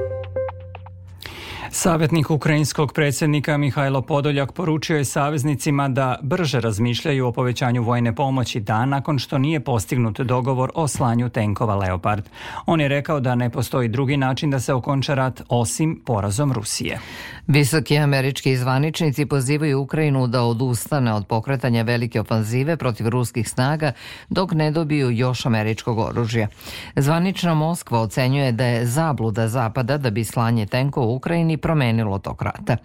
Savetnik 1.73 2.31
ukrajinskog 2.31 2.93
predsjednika 2.93 3.57
Mihajlo 3.57 4.03
Podoljak 4.03 4.53
poručio 4.53 4.97
je 4.97 5.05
saveznicima 5.05 5.89
da 5.89 6.19
brže 6.23 6.61
razmišljaju 6.61 7.27
o 7.27 7.33
povećanju 7.33 7.83
vojne 7.83 8.15
pomoći 8.15 8.61
da 8.61 8.87
nakon 8.87 9.19
što 9.19 9.39
nije 9.39 9.61
postignut 9.61 10.21
dogovor 10.21 10.71
o 10.75 10.89
slanju 10.89 11.29
tenkova 11.29 11.75
Leopard. 11.75 12.25
On 12.67 12.81
je 12.81 12.89
rekao 12.89 13.21
da 13.21 13.35
ne 13.35 13.51
postoji 13.51 13.89
drugi 13.89 14.17
način 14.17 14.51
da 14.51 14.61
se 14.61 14.75
okonča 14.75 15.15
rat 15.15 15.43
osim 15.49 16.03
porazom 16.07 16.53
Rusije. 16.53 16.99
Visoki 17.47 17.99
američki 17.99 18.57
zvaničnici 18.57 19.27
pozivaju 19.27 19.81
Ukrajinu 19.81 20.27
da 20.27 20.43
odustane 20.43 21.13
od 21.13 21.27
pokretanja 21.27 21.83
velike 21.83 22.21
ofanzive 22.21 22.77
protiv 22.77 23.09
ruskih 23.09 23.49
snaga 23.49 23.93
dok 24.29 24.53
ne 24.53 24.71
dobiju 24.71 25.11
još 25.11 25.47
američkog 25.47 25.99
oružja. 25.99 26.49
Zvanična 26.97 27.55
Moskva 27.55 28.01
ocenjuje 28.01 28.53
da 28.53 28.65
je 28.65 28.87
zabluda 28.87 29.49
Zapada 29.49 29.99
da 29.99 30.11
bi 30.11 30.25
slanje 30.25 30.67
tenkova 30.67 31.07
u 31.07 31.15
Ukrajini 31.15 31.60
promenilo 31.61 32.19
tok 32.19 32.43
rata. 32.43 32.77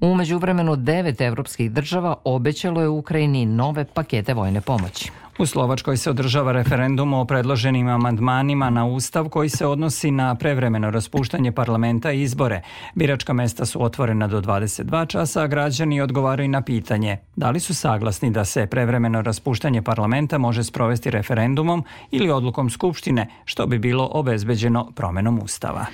Umeđu 0.00 0.38
vremenu 0.38 0.76
devet 0.76 1.20
evropskih 1.20 1.70
država 1.70 2.14
obećalo 2.24 2.80
je 2.80 2.88
Ukrajini 2.88 3.46
nove 3.46 3.84
pakete 3.84 4.34
vojne 4.34 4.60
pomoći. 4.60 5.10
U 5.38 5.46
Slovačkoj 5.46 5.96
se 5.96 6.10
održava 6.10 6.52
referendum 6.52 7.12
o 7.14 7.24
predloženim 7.24 7.88
amandmanima 7.88 8.70
na 8.70 8.86
Ustav 8.86 9.28
koji 9.28 9.48
se 9.48 9.66
odnosi 9.66 10.10
na 10.10 10.34
prevremeno 10.34 10.90
raspuštanje 10.90 11.52
parlamenta 11.52 12.12
i 12.12 12.22
izbore. 12.22 12.62
Biračka 12.94 13.32
mesta 13.32 13.66
su 13.66 13.84
otvorena 13.84 14.26
do 14.26 14.40
22 14.40 15.08
časa, 15.08 15.42
a 15.42 15.46
građani 15.46 16.00
odgovaraju 16.00 16.48
na 16.48 16.62
pitanje 16.62 17.18
da 17.36 17.50
li 17.50 17.60
su 17.60 17.74
saglasni 17.74 18.30
da 18.30 18.44
se 18.44 18.66
prevremeno 18.66 19.22
raspuštanje 19.22 19.82
parlamenta 19.82 20.38
može 20.38 20.64
sprovesti 20.64 21.10
referendumom 21.10 21.84
ili 22.10 22.30
odlukom 22.30 22.70
Skupštine, 22.70 23.28
što 23.44 23.66
bi 23.66 23.78
bilo 23.78 24.10
obezbeđeno 24.12 24.90
promenom 24.94 25.40
Ustava. 25.44 25.86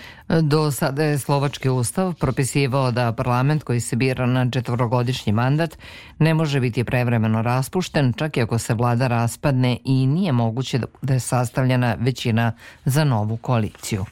Do 0.43 0.71
sada 0.71 1.05
je 1.05 1.19
Slovački 1.19 1.69
ustav 1.69 2.15
propisivao 2.15 2.91
da 2.91 3.13
parlament 3.13 3.63
koji 3.63 3.81
se 3.81 3.97
bira 3.97 4.27
na 4.27 4.51
četvorogodišnji 4.51 5.33
mandat 5.33 5.79
ne 6.19 6.35
može 6.35 6.61
biti 6.61 6.85
prevremeno 6.85 7.43
raspušten, 7.43 8.13
čak 8.13 8.37
i 8.37 8.43
ako 8.43 8.59
se 8.59 8.75
vlada 8.75 9.09
raspadne 9.29 9.79
i 9.85 10.07
nije 10.07 10.33
moguće 10.33 10.81
da 11.03 11.15
je 11.15 11.21
sastavljena 11.21 11.97
većina 12.01 12.53
za 12.85 13.05
novu 13.05 13.37
koaliciju. 13.37 14.05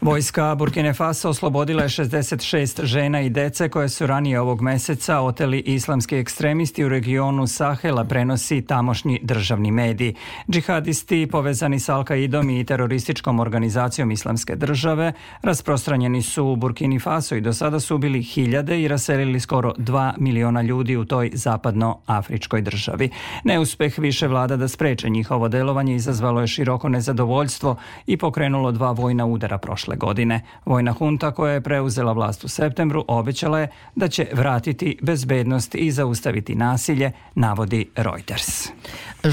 Vojska 0.00 0.54
Burkine 0.54 0.94
Faso 0.94 1.28
oslobodila 1.28 1.82
je 1.82 1.88
66 1.88 2.84
žena 2.84 3.20
i 3.20 3.30
dece 3.30 3.68
koje 3.68 3.88
su 3.88 4.06
ranije 4.06 4.40
ovog 4.40 4.62
meseca 4.62 5.20
oteli 5.20 5.58
islamski 5.58 6.16
ekstremisti 6.16 6.84
u 6.84 6.88
regionu 6.88 7.46
Sahela, 7.46 8.04
prenosi 8.04 8.62
tamošnji 8.62 9.20
državni 9.22 9.70
mediji. 9.70 10.14
Džihadisti 10.50 11.28
povezani 11.32 11.80
sa 11.80 11.94
Al-Qaidom 11.94 12.60
i 12.60 12.64
terorističkom 12.64 13.40
organizacijom 13.40 14.10
islamske 14.10 14.56
države 14.56 15.12
rasprostranjeni 15.42 16.22
su 16.22 16.44
u 16.44 16.56
Burkini 16.56 16.98
Faso 16.98 17.34
i 17.34 17.40
do 17.40 17.52
sada 17.52 17.80
su 17.80 17.98
bili 17.98 18.22
hiljade 18.22 18.82
i 18.82 18.88
raselili 18.88 19.40
skoro 19.40 19.72
2 19.78 20.12
miliona 20.18 20.62
ljudi 20.62 20.96
u 20.96 21.04
toj 21.04 21.30
zapadnoafričkoj 21.34 22.62
državi. 22.62 23.10
Neuspeh 23.44 23.98
više 23.98 24.28
vlada 24.28 24.56
da 24.56 24.68
spreče 24.68 25.10
njihovo 25.10 25.48
delovanje 25.48 25.94
izazvalo 25.94 26.40
je 26.40 26.46
široko 26.46 26.88
nezadovoljstvo 26.88 27.76
i 28.06 28.16
pokrenulo 28.16 28.72
dva 28.72 28.90
vojna 28.92 29.26
udara 29.26 29.58
prošle 29.58 29.95
godine. 29.96 30.40
Vojna 30.64 30.92
hunta 30.92 31.30
koja 31.30 31.52
je 31.52 31.60
preuzela 31.60 32.12
vlast 32.12 32.44
u 32.44 32.48
septembru 32.48 33.04
obećala 33.08 33.60
je 33.60 33.68
da 33.94 34.08
će 34.08 34.26
vratiti 34.32 34.98
bezbednost 35.02 35.74
i 35.74 35.90
zaustaviti 35.90 36.54
nasilje, 36.54 37.12
navodi 37.34 37.86
Reuters. 37.96 38.68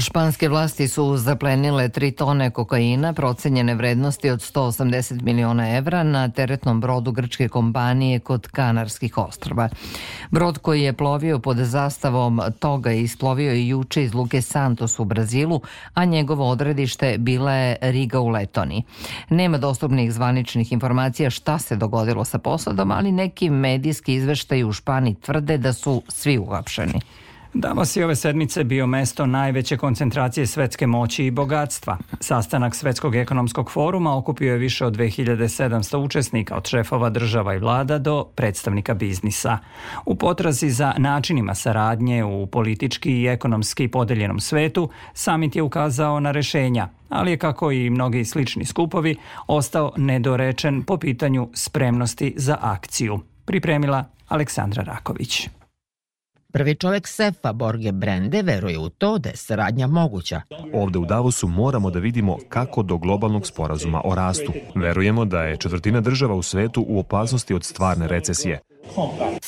Španske 0.00 0.48
vlasti 0.48 0.88
su 0.88 1.16
zaplenile 1.16 1.88
3 1.88 2.14
tone 2.16 2.50
kokaina 2.50 3.12
procenjene 3.12 3.74
vrednosti 3.74 4.30
od 4.30 4.40
180 4.40 5.22
miliona 5.22 5.76
evra 5.76 6.02
na 6.02 6.28
teretnom 6.28 6.80
brodu 6.80 7.12
grčke 7.12 7.48
kompanije 7.48 8.18
kod 8.18 8.48
Kanarskih 8.48 9.18
ostrava. 9.18 9.68
Brod 10.30 10.58
koji 10.58 10.82
je 10.82 10.92
plovio 10.92 11.38
pod 11.38 11.56
zastavom 11.56 12.40
toga 12.58 12.90
je 12.90 13.02
isplovio 13.02 13.52
i 13.52 13.68
juče 13.68 14.02
iz 14.02 14.14
Luke 14.14 14.42
Santos 14.42 14.98
u 14.98 15.04
Brazilu, 15.04 15.60
a 15.94 16.04
njegovo 16.04 16.48
odredište 16.50 17.16
bila 17.18 17.52
je 17.52 17.76
Riga 17.80 18.20
u 18.20 18.28
Letoni. 18.28 18.82
Nema 19.28 19.58
dostupnih 19.58 20.12
zvaničnih 20.12 20.43
informacija 20.70 21.30
šta 21.30 21.58
se 21.58 21.76
dogodilo 21.76 22.24
sa 22.24 22.38
posadom, 22.38 22.90
ali 22.90 23.12
neki 23.12 23.50
medijski 23.50 24.14
izveštaji 24.14 24.64
u 24.64 24.72
Španiji 24.72 25.14
tvrde 25.14 25.58
da 25.58 25.72
su 25.72 26.02
svi 26.08 26.38
uhapšeni. 26.38 27.00
Davos 27.56 27.96
je 27.96 28.04
ove 28.04 28.16
sedmice 28.16 28.64
bio 28.64 28.86
mesto 28.86 29.26
najveće 29.26 29.76
koncentracije 29.76 30.46
svetske 30.46 30.86
moći 30.86 31.26
i 31.26 31.30
bogatstva. 31.30 31.98
Sastanak 32.20 32.74
Svetskog 32.74 33.14
ekonomskog 33.14 33.70
foruma 33.70 34.16
okupio 34.16 34.52
je 34.52 34.58
više 34.58 34.86
od 34.86 34.96
2700 34.96 35.96
učesnika 35.96 36.56
od 36.56 36.66
šefova 36.66 37.10
država 37.10 37.54
i 37.54 37.58
vlada 37.58 37.98
do 37.98 38.24
predstavnika 38.34 38.94
biznisa. 38.94 39.58
U 40.06 40.14
potrazi 40.14 40.70
za 40.70 40.94
načinima 40.98 41.54
saradnje 41.54 42.24
u 42.24 42.46
politički 42.46 43.22
i 43.22 43.26
ekonomski 43.26 43.88
podeljenom 43.88 44.40
svetu, 44.40 44.88
samit 45.12 45.56
je 45.56 45.62
ukazao 45.62 46.20
na 46.20 46.30
rešenja, 46.30 46.88
ali 47.08 47.30
je 47.30 47.38
kako 47.38 47.72
i 47.72 47.90
mnogi 47.90 48.24
slični 48.24 48.64
skupovi 48.64 49.16
ostao 49.46 49.92
nedorečen 49.96 50.82
po 50.82 50.96
pitanju 50.96 51.48
spremnosti 51.52 52.34
za 52.36 52.58
akciju. 52.60 53.20
Pripremila 53.44 54.04
Aleksandra 54.28 54.82
Raković. 54.82 55.48
Prvi 56.54 56.74
čovek 56.74 57.08
Sefa, 57.08 57.52
Borge 57.52 57.92
Brende, 57.92 58.42
veruje 58.42 58.78
u 58.78 58.88
to 58.88 59.18
da 59.18 59.28
je 59.28 59.36
saradnja 59.36 59.86
moguća. 59.86 60.40
Ovde 60.74 60.98
u 60.98 61.04
Davosu 61.04 61.48
moramo 61.48 61.90
da 61.90 61.98
vidimo 61.98 62.36
kako 62.48 62.82
do 62.82 62.98
globalnog 62.98 63.46
sporazuma 63.46 64.00
o 64.04 64.14
rastu. 64.14 64.52
Verujemo 64.74 65.24
da 65.24 65.42
je 65.42 65.56
četvrtina 65.56 66.00
država 66.00 66.34
u 66.34 66.42
svetu 66.42 66.84
u 66.88 66.98
opasnosti 66.98 67.54
od 67.54 67.64
stvarne 67.64 68.08
recesije. 68.08 68.60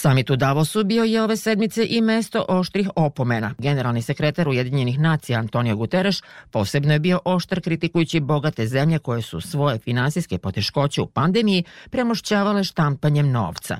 Samit 0.06 0.30
u 0.30 0.36
Davosu 0.36 0.84
bio 0.84 1.04
je 1.04 1.22
ove 1.22 1.36
sedmice 1.36 1.86
i 1.88 2.00
mesto 2.00 2.44
oštrih 2.48 2.88
opomena. 2.96 3.54
Generalni 3.58 4.02
sekretar 4.02 4.48
Ujedinjenih 4.48 4.98
nacija 4.98 5.38
Antonio 5.38 5.76
Guterres 5.76 6.16
posebno 6.50 6.92
je 6.92 6.98
bio 6.98 7.20
oštar 7.24 7.60
kritikujući 7.60 8.20
bogate 8.20 8.66
zemlje 8.66 8.98
koje 8.98 9.22
su 9.22 9.40
svoje 9.40 9.78
finansijske 9.78 10.38
poteškoće 10.38 11.00
u 11.00 11.06
pandemiji 11.06 11.64
premošćavale 11.90 12.64
štampanjem 12.64 13.30
novca. 13.30 13.78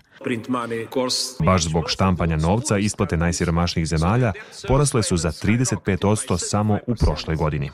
Baš 1.45 1.62
zbog 1.62 1.85
štampanja 1.90 2.37
novca 2.37 2.78
isplate 2.78 3.16
najsiromašnijih 3.16 3.88
zemalja 3.88 4.33
porasle 4.68 5.02
su 5.02 5.16
za 5.16 5.30
35% 5.30 6.38
samo 6.38 6.78
u 6.87 6.95
prošloj 6.95 7.37
godini. 7.37 7.71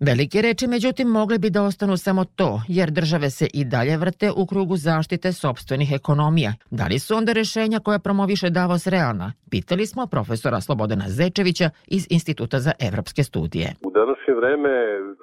Velike 0.00 0.42
reči, 0.42 0.66
međutim, 0.66 1.08
mogle 1.08 1.38
bi 1.38 1.50
da 1.50 1.62
ostanu 1.62 1.96
samo 1.96 2.24
to, 2.24 2.62
jer 2.68 2.90
države 2.90 3.30
se 3.30 3.46
i 3.52 3.64
dalje 3.64 3.96
vrte 3.96 4.30
u 4.30 4.46
krugu 4.46 4.76
zaštite 4.76 5.32
sobstvenih 5.32 5.92
ekonomija. 5.92 6.54
Da 6.70 6.86
li 6.86 7.05
su 7.06 7.14
onda 7.20 7.32
rešenja 7.32 7.78
koja 7.86 7.98
promoviše 8.06 8.48
Davos 8.50 8.84
realna? 8.94 9.28
Pitali 9.54 9.84
smo 9.92 10.02
profesora 10.14 10.58
Slobodana 10.66 11.06
Zečevića 11.18 11.68
iz 11.96 12.04
Instituta 12.16 12.56
za 12.66 12.72
evropske 12.88 13.22
studije. 13.30 13.68
U 13.88 13.90
današnje 14.00 14.32
vreme 14.40 14.72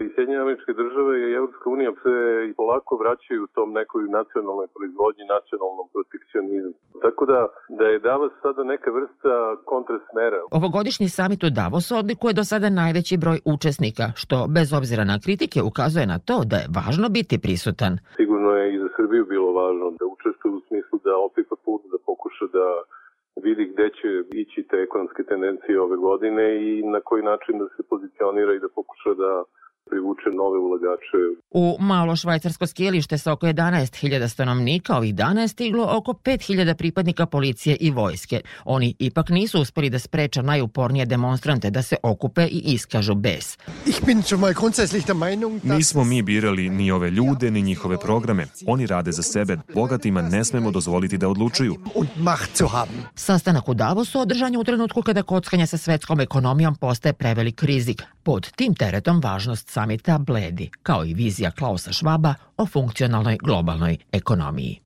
i 0.03 0.05
Sjedinje 0.13 0.37
američke 0.45 0.71
države 0.81 1.13
i 1.19 1.33
Evropska 1.39 1.67
unija 1.75 1.91
se 2.03 2.13
polako 2.61 2.91
vraćaju 3.03 3.41
tom 3.57 3.69
nekoj 3.79 4.03
nacionalnoj 4.19 4.67
proizvodnji, 4.75 5.23
nacionalnom 5.37 5.85
protekcionizmu. 5.93 6.73
Tako 7.05 7.23
da, 7.31 7.39
da 7.79 7.85
je 7.91 8.03
Davos 8.09 8.33
sada 8.43 8.61
neka 8.73 8.89
vrsta 8.97 9.33
kontrasmera. 9.71 10.39
Ovogodišnji 10.59 11.07
samit 11.19 11.41
u 11.43 11.49
Davosu 11.61 11.93
odlikuje 12.01 12.33
do 12.39 12.43
sada 12.51 12.67
najveći 12.81 13.15
broj 13.23 13.39
učesnika, 13.55 14.05
što 14.21 14.37
bez 14.57 14.67
obzira 14.79 15.03
na 15.11 15.17
kritike 15.23 15.59
ukazuje 15.71 16.05
na 16.13 16.19
to 16.27 16.37
da 16.51 16.57
je 16.61 16.71
važno 16.79 17.07
biti 17.17 17.35
prisutan. 17.45 17.93
Sigurno 18.19 18.49
je 18.59 18.65
i 18.73 18.79
za 18.83 18.89
Srbiju 18.97 19.23
bilo 19.33 19.49
važno 19.61 19.85
da 19.99 20.05
učestvuje 20.15 20.53
u 20.59 20.61
smislu 20.67 20.95
da 21.07 21.13
opipa 21.27 21.55
put, 21.65 21.82
da 21.91 21.98
pokuša 22.05 22.46
da 22.58 22.67
vidi 23.46 23.65
gde 23.74 23.89
će 23.89 24.10
ići 24.43 24.67
te 24.70 24.77
ekonomske 24.77 25.24
tendencije 25.24 25.82
ove 25.82 25.98
godine 25.98 26.46
i 26.70 26.84
na 26.84 27.00
koji 27.01 27.24
način 27.24 27.60
da 27.60 27.67
se 27.75 27.84
pozicionira 27.89 28.53
i 28.53 28.60
da 28.60 28.70
pokuša 28.75 29.13
da 29.13 29.43
privuče 29.89 30.29
nove 30.37 30.57
ulagače. 30.59 31.21
U 31.51 31.77
malo 31.79 32.15
švajcarsko 32.15 32.67
skijelište 32.67 33.17
sa 33.17 33.31
oko 33.31 33.45
11.000 33.47 34.27
stanovnika 34.27 34.97
ovih 34.97 35.15
dana 35.15 35.41
je 35.41 35.47
stiglo 35.47 35.87
oko 35.97 36.11
5.000 36.13 36.73
pripadnika 36.73 37.25
policije 37.25 37.77
i 37.79 37.91
vojske. 37.91 38.41
Oni 38.65 38.95
ipak 38.99 39.29
nisu 39.29 39.61
uspeli 39.61 39.89
da 39.89 39.99
spreča 39.99 40.41
najupornije 40.41 41.05
demonstrante 41.05 41.69
da 41.69 41.81
se 41.81 41.95
okupe 42.03 42.45
i 42.45 42.61
iskažu 42.65 43.15
bes. 43.15 43.57
Nismo 45.63 46.03
mi 46.03 46.21
birali 46.21 46.69
ni 46.69 46.91
ove 46.91 47.09
ljude, 47.09 47.51
ni 47.51 47.61
njihove 47.61 47.97
programe. 47.97 48.45
Oni 48.67 48.87
rade 48.87 49.11
za 49.11 49.23
sebe. 49.23 49.57
Bogatima 49.73 50.21
ne 50.21 50.45
smemo 50.45 50.71
dozvoliti 50.71 51.17
da 51.17 51.29
odlučuju. 51.29 51.75
Sastanak 53.15 53.69
u 53.69 53.73
Davosu 53.73 54.19
održan 54.19 54.53
je 54.53 54.59
u 54.59 54.63
trenutku 54.63 55.01
kada 55.01 55.23
kockanje 55.23 55.67
sa 55.67 55.77
svetskom 55.77 56.19
ekonomijom 56.19 56.75
postaje 56.75 57.13
prevelik 57.13 57.63
rizik. 57.63 58.03
Pod 58.23 58.51
tim 58.51 58.75
teretom 58.75 59.21
važnost 59.23 59.69
samita 59.73 60.17
bledi, 60.17 60.69
kao 60.83 61.05
i 61.05 61.13
vizija 61.13 61.51
Klausa 61.51 61.93
Švaba 61.93 62.33
o 62.57 62.65
funkcionalnoj 62.65 63.37
globalnoj 63.43 63.97
ekonomiji. 64.11 64.79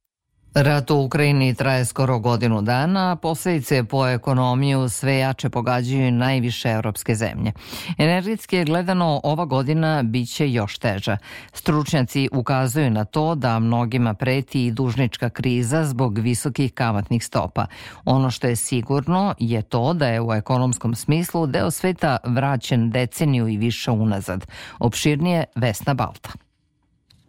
Rat 0.60 0.92
u 0.92 0.98
Ukrajini 0.98 1.56
traje 1.56 1.86
skoro 1.86 2.20
godinu 2.20 2.62
dana, 2.62 3.12
a 3.12 3.16
posledice 3.16 3.84
po 3.84 4.08
ekonomiju 4.08 4.90
sve 4.90 5.18
jače 5.18 5.50
pogađaju 5.50 6.12
najviše 6.12 6.70
evropske 6.70 7.16
zemlje. 7.16 7.52
Energetski 7.98 8.56
je 8.56 8.66
gledano 8.66 9.22
ova 9.24 9.46
godina 9.46 10.04
biće 10.04 10.52
još 10.52 10.78
teža. 10.78 11.18
Stručnjaci 11.54 12.30
ukazuju 12.32 12.90
na 12.90 13.06
to 13.06 13.36
da 13.36 13.60
mnogima 13.60 14.14
preti 14.14 14.66
i 14.66 14.72
dužnička 14.72 15.30
kriza 15.30 15.86
zbog 15.86 16.18
visokih 16.18 16.74
kamatnih 16.74 17.26
stopa. 17.26 17.66
Ono 18.06 18.32
što 18.32 18.48
je 18.48 18.56
sigurno 18.56 19.36
je 19.40 19.62
to 19.62 19.94
da 19.94 20.08
je 20.08 20.22
u 20.22 20.34
ekonomskom 20.34 20.96
smislu 20.96 21.48
deo 21.48 21.72
sveta 21.72 22.18
vraćen 22.24 22.90
deceniju 22.92 23.48
i 23.48 23.58
više 23.58 23.92
unazad. 23.92 24.48
Opširnije 24.80 25.44
Vesna 25.56 25.94
Balta. 25.94 26.47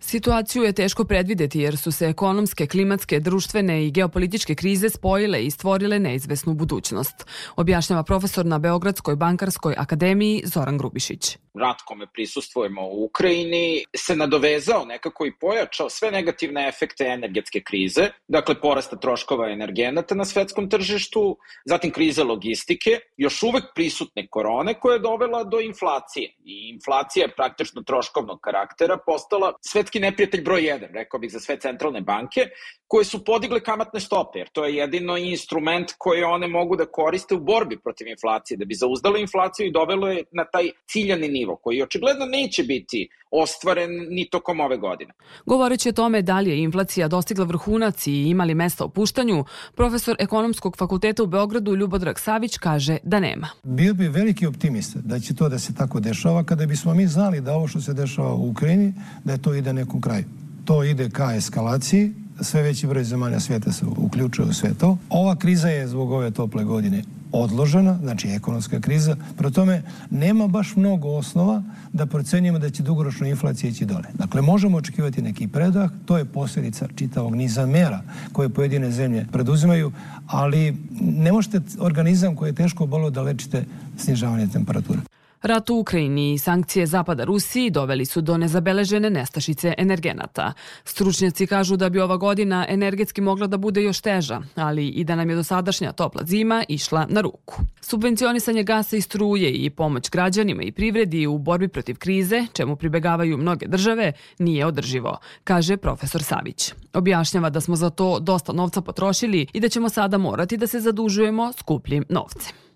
Situaciju 0.08 0.62
je 0.62 0.72
teško 0.72 1.04
predvideti 1.04 1.60
jer 1.60 1.76
su 1.76 1.92
se 1.92 2.06
ekonomske, 2.06 2.66
klimatske, 2.66 3.20
društvene 3.20 3.86
i 3.86 3.90
geopolitičke 3.90 4.54
krize 4.54 4.90
spojile 4.90 5.44
i 5.44 5.50
stvorile 5.50 5.98
neizvesnu 5.98 6.54
budućnost, 6.54 7.26
objašnjava 7.56 8.02
profesor 8.02 8.46
na 8.46 8.58
Beogradskoj 8.58 9.16
bankarskoj 9.16 9.74
akademiji 9.78 10.42
Zoran 10.46 10.78
Grubišić 10.78 11.36
rat 11.58 11.82
kome 11.84 12.06
prisustvujemo 12.06 12.88
u 12.88 13.04
Ukrajini 13.04 13.84
se 13.96 14.16
nadovezao 14.16 14.84
nekako 14.84 15.26
i 15.26 15.32
pojačao 15.40 15.90
sve 15.90 16.10
negativne 16.10 16.68
efekte 16.68 17.04
energetske 17.04 17.60
krize, 17.60 18.08
dakle 18.28 18.60
porasta 18.60 18.96
troškova 18.96 19.50
energenata 19.50 20.14
na 20.14 20.24
svetskom 20.24 20.70
tržištu, 20.70 21.36
zatim 21.64 21.90
krize 21.90 22.24
logistike, 22.24 23.00
još 23.16 23.42
uvek 23.42 23.64
prisutne 23.74 24.26
korone 24.30 24.74
koja 24.74 24.94
je 24.94 25.00
dovela 25.00 25.44
do 25.44 25.60
inflacije. 25.60 26.34
I 26.44 26.70
inflacija 26.74 27.24
je 27.24 27.34
praktično 27.34 27.82
troškovnog 27.82 28.40
karaktera 28.40 28.98
postala 29.06 29.52
svetski 29.60 29.97
neprijatelj 30.00 30.42
broj 30.42 30.62
1, 30.62 30.92
rekao 30.92 31.20
bih 31.20 31.32
za 31.32 31.40
sve 31.40 31.56
centralne 31.60 32.00
banke, 32.00 32.48
koje 32.88 33.04
su 33.04 33.24
podigle 33.24 33.60
kamatne 33.60 34.00
stope, 34.00 34.38
jer 34.38 34.48
to 34.52 34.64
je 34.64 34.76
jedino 34.76 35.16
instrument 35.16 35.92
koji 35.98 36.22
one 36.22 36.48
mogu 36.48 36.76
da 36.76 36.86
koriste 36.86 37.34
u 37.34 37.40
borbi 37.40 37.78
protiv 37.78 38.06
inflacije, 38.08 38.56
da 38.58 38.64
bi 38.64 38.74
zauzdalo 38.74 39.16
inflaciju 39.16 39.66
i 39.66 39.72
dovelo 39.72 40.08
je 40.08 40.24
na 40.32 40.44
taj 40.44 40.70
ciljani 40.86 41.28
nivo, 41.28 41.56
koji 41.56 41.82
očigledno 41.82 42.26
neće 42.26 42.62
biti 42.62 43.08
ostvaren 43.30 43.90
ni 44.10 44.28
tokom 44.30 44.60
ove 44.60 44.76
godine. 44.76 45.12
Govoreći 45.46 45.88
o 45.88 45.92
tome 45.92 46.22
da 46.22 46.40
li 46.40 46.50
je 46.50 46.62
inflacija 46.62 47.08
dostigla 47.08 47.44
vrhunac 47.44 48.06
i 48.06 48.28
imali 48.28 48.54
mesta 48.54 48.84
opuštanju, 48.84 49.44
profesor 49.74 50.16
ekonomskog 50.18 50.76
fakulteta 50.76 51.22
u 51.22 51.26
Beogradu 51.26 51.74
Ljubodrag 51.74 52.18
Savić 52.18 52.58
kaže 52.58 52.98
da 53.02 53.20
nema. 53.20 53.48
Bio 53.62 53.94
bi 53.94 54.08
veliki 54.08 54.46
optimista 54.46 54.98
da 55.04 55.20
će 55.20 55.34
to 55.34 55.48
da 55.48 55.58
se 55.58 55.74
tako 55.74 56.00
dešava 56.00 56.44
kada 56.44 56.66
bismo 56.66 56.94
mi 56.94 57.06
znali 57.06 57.40
da 57.40 57.52
ovo 57.52 57.68
što 57.68 57.80
se 57.80 57.94
dešava 57.94 58.34
u 58.34 58.50
Ukrajini, 58.50 58.94
da 59.24 59.32
je 59.32 59.42
to 59.42 59.54
ide 59.54 59.72
nekom 59.72 60.00
kraju. 60.00 60.24
To 60.64 60.84
ide 60.84 61.10
ka 61.10 61.34
eskalaciji, 61.34 62.12
sve 62.40 62.62
veći 62.62 62.86
broj 62.86 63.04
zemalja 63.04 63.40
svijeta 63.40 63.72
se 63.72 63.84
uključuje 63.86 64.48
u 64.48 64.52
sve 64.52 64.74
to. 64.74 64.98
Ova 65.10 65.36
kriza 65.36 65.68
je 65.68 65.88
zbog 65.88 66.10
ove 66.10 66.30
tople 66.30 66.64
godine 66.64 67.02
odložena, 67.32 67.98
znači 68.02 68.28
ekonomska 68.28 68.80
kriza. 68.80 69.16
Pro 69.36 69.50
tome 69.50 69.82
nema 70.10 70.46
baš 70.46 70.76
mnogo 70.76 71.08
osnova 71.08 71.62
da 71.92 72.06
procenjujemo 72.06 72.58
da 72.58 72.70
će 72.70 72.82
dugoročno 72.82 73.26
inflacija 73.26 73.70
ići 73.70 73.84
dole. 73.84 74.04
Dakle, 74.14 74.42
možemo 74.42 74.76
očekivati 74.76 75.22
neki 75.22 75.48
predah, 75.48 75.90
to 76.06 76.18
je 76.18 76.24
posljedica 76.24 76.88
čitavog 76.96 77.34
niza 77.34 77.66
mera 77.66 78.02
koje 78.32 78.48
pojedine 78.48 78.90
zemlje 78.90 79.26
preduzimaju, 79.32 79.92
ali 80.26 80.76
ne 81.00 81.32
možete 81.32 81.60
organizam 81.78 82.36
koji 82.36 82.48
je 82.48 82.54
teško 82.54 82.86
bolo 82.86 83.10
da 83.10 83.22
lečite 83.22 83.64
snižavanje 83.96 84.46
temperature. 84.46 85.00
Rat 85.42 85.70
u 85.70 85.78
Ukrajini 85.78 86.32
i 86.32 86.38
sankcije 86.38 86.86
Zapada 86.86 87.24
Rusiji 87.24 87.70
doveli 87.70 88.04
su 88.04 88.20
do 88.20 88.36
nezabeležene 88.36 89.10
nestašice 89.10 89.74
energenata. 89.78 90.52
Stručnjaci 90.84 91.46
kažu 91.46 91.76
da 91.76 91.88
bi 91.88 92.00
ova 92.00 92.16
godina 92.16 92.66
energetski 92.68 93.20
mogla 93.20 93.46
da 93.46 93.56
bude 93.56 93.82
još 93.82 94.00
teža, 94.00 94.40
ali 94.54 94.88
i 94.88 95.04
da 95.04 95.16
nam 95.16 95.30
je 95.30 95.36
dosadašnja 95.36 95.92
topla 95.92 96.22
zima 96.24 96.64
išla 96.68 97.06
na 97.08 97.20
ruku. 97.20 97.62
Subvencionisanje 97.80 98.62
gasa 98.62 98.96
i 98.96 99.00
struje 99.00 99.52
i 99.52 99.70
pomoć 99.70 100.10
građanima 100.10 100.62
i 100.62 100.72
privredi 100.72 101.26
u 101.26 101.38
borbi 101.38 101.68
protiv 101.68 101.96
krize, 101.98 102.46
čemu 102.52 102.76
pribegavaju 102.76 103.38
mnoge 103.38 103.66
države, 103.66 104.12
nije 104.38 104.66
održivo, 104.66 105.18
kaže 105.44 105.76
profesor 105.76 106.22
Savić. 106.22 106.72
Objašnjava 106.94 107.50
da 107.50 107.60
smo 107.60 107.76
za 107.76 107.90
to 107.90 108.20
dosta 108.20 108.52
novca 108.52 108.80
potrošili 108.80 109.46
i 109.52 109.60
da 109.60 109.68
ćemo 109.68 109.88
sada 109.88 110.18
morati 110.18 110.56
da 110.56 110.66
se 110.66 110.80
zadužujemo 110.80 111.52
skupljim 111.52 112.04
novcem. 112.08 112.67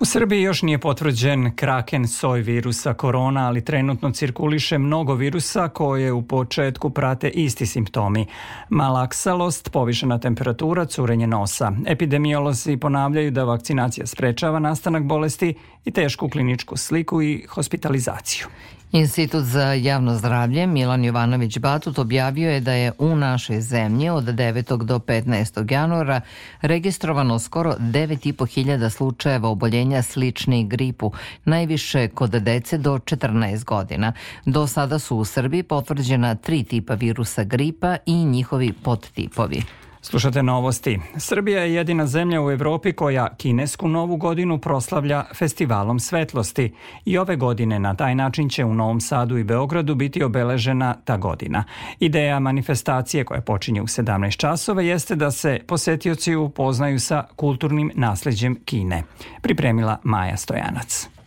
U 0.00 0.04
Srbiji 0.04 0.42
još 0.42 0.62
nije 0.62 0.78
potvrđen 0.78 1.56
kraken 1.56 2.08
soj 2.08 2.40
virusa 2.40 2.94
korona, 2.94 3.46
ali 3.46 3.64
trenutno 3.64 4.10
cirkuliše 4.10 4.78
mnogo 4.78 5.14
virusa 5.14 5.68
koje 5.68 6.12
u 6.12 6.22
početku 6.22 6.90
prate 6.90 7.28
isti 7.28 7.66
simptomi. 7.66 8.26
Malaksalost, 8.68 9.72
povišena 9.72 10.18
temperatura, 10.18 10.84
curenje 10.84 11.26
nosa. 11.26 11.72
Epidemiolozi 11.86 12.76
ponavljaju 12.76 13.30
da 13.30 13.44
vakcinacija 13.44 14.06
sprečava 14.06 14.58
nastanak 14.58 15.04
bolesti 15.04 15.54
i 15.84 15.90
tešku 15.90 16.28
kliničku 16.28 16.76
sliku 16.76 17.22
i 17.22 17.46
hospitalizaciju. 17.48 18.46
Institut 18.92 19.44
za 19.44 19.72
javno 19.72 20.14
zdravlje 20.14 20.66
Milan 20.66 21.04
Jovanović 21.04 21.58
Batut 21.58 21.98
objavio 21.98 22.50
je 22.50 22.60
da 22.60 22.72
je 22.72 22.92
u 22.98 23.16
našoj 23.16 23.60
zemlji 23.60 24.08
od 24.08 24.24
9. 24.24 24.84
do 24.84 24.98
15. 24.98 25.72
januara 25.72 26.20
registrovano 26.60 27.38
skoro 27.38 27.74
9.500 27.78 28.90
slučajeva 28.90 29.48
oboljenja 29.48 30.02
slični 30.02 30.64
gripu, 30.68 31.12
najviše 31.44 32.08
kod 32.08 32.30
dece 32.30 32.78
do 32.78 32.98
14 32.98 33.64
godina. 33.64 34.12
Do 34.46 34.66
sada 34.66 34.98
su 34.98 35.16
u 35.16 35.24
Srbiji 35.24 35.62
potvrđena 35.62 36.34
tri 36.34 36.64
tipa 36.64 36.94
virusa 36.94 37.44
gripa 37.44 37.96
i 38.06 38.24
njihovi 38.24 38.72
podtipovi. 38.72 39.62
Slušate 40.02 40.42
novosti. 40.42 40.98
Srbija 41.16 41.60
je 41.60 41.74
jedina 41.74 42.06
zemlja 42.06 42.42
u 42.42 42.50
Evropi 42.50 42.92
koja 42.92 43.34
kinesku 43.36 43.88
novu 43.88 44.16
godinu 44.16 44.58
proslavlja 44.58 45.24
festivalom 45.34 46.00
svetlosti 46.00 46.72
i 47.04 47.18
ove 47.18 47.36
godine 47.36 47.78
na 47.78 47.94
taj 47.94 48.14
način 48.14 48.48
će 48.48 48.64
u 48.64 48.74
Novom 48.74 49.00
Sadu 49.00 49.38
i 49.38 49.44
Beogradu 49.44 49.94
biti 49.94 50.22
obeležena 50.22 50.94
ta 51.04 51.16
godina. 51.16 51.64
Ideja 51.98 52.40
manifestacije 52.40 53.24
koja 53.24 53.40
počinje 53.40 53.82
u 53.82 53.86
17 53.86 54.36
časova 54.36 54.82
jeste 54.82 55.16
da 55.16 55.30
se 55.30 55.60
posetioci 55.66 56.34
upoznaju 56.34 57.00
sa 57.00 57.24
kulturnim 57.36 57.90
nasleđem 57.94 58.56
Kine. 58.64 59.02
Pripremila 59.42 59.98
Maja 60.02 60.36
Stojanac. 60.36 61.19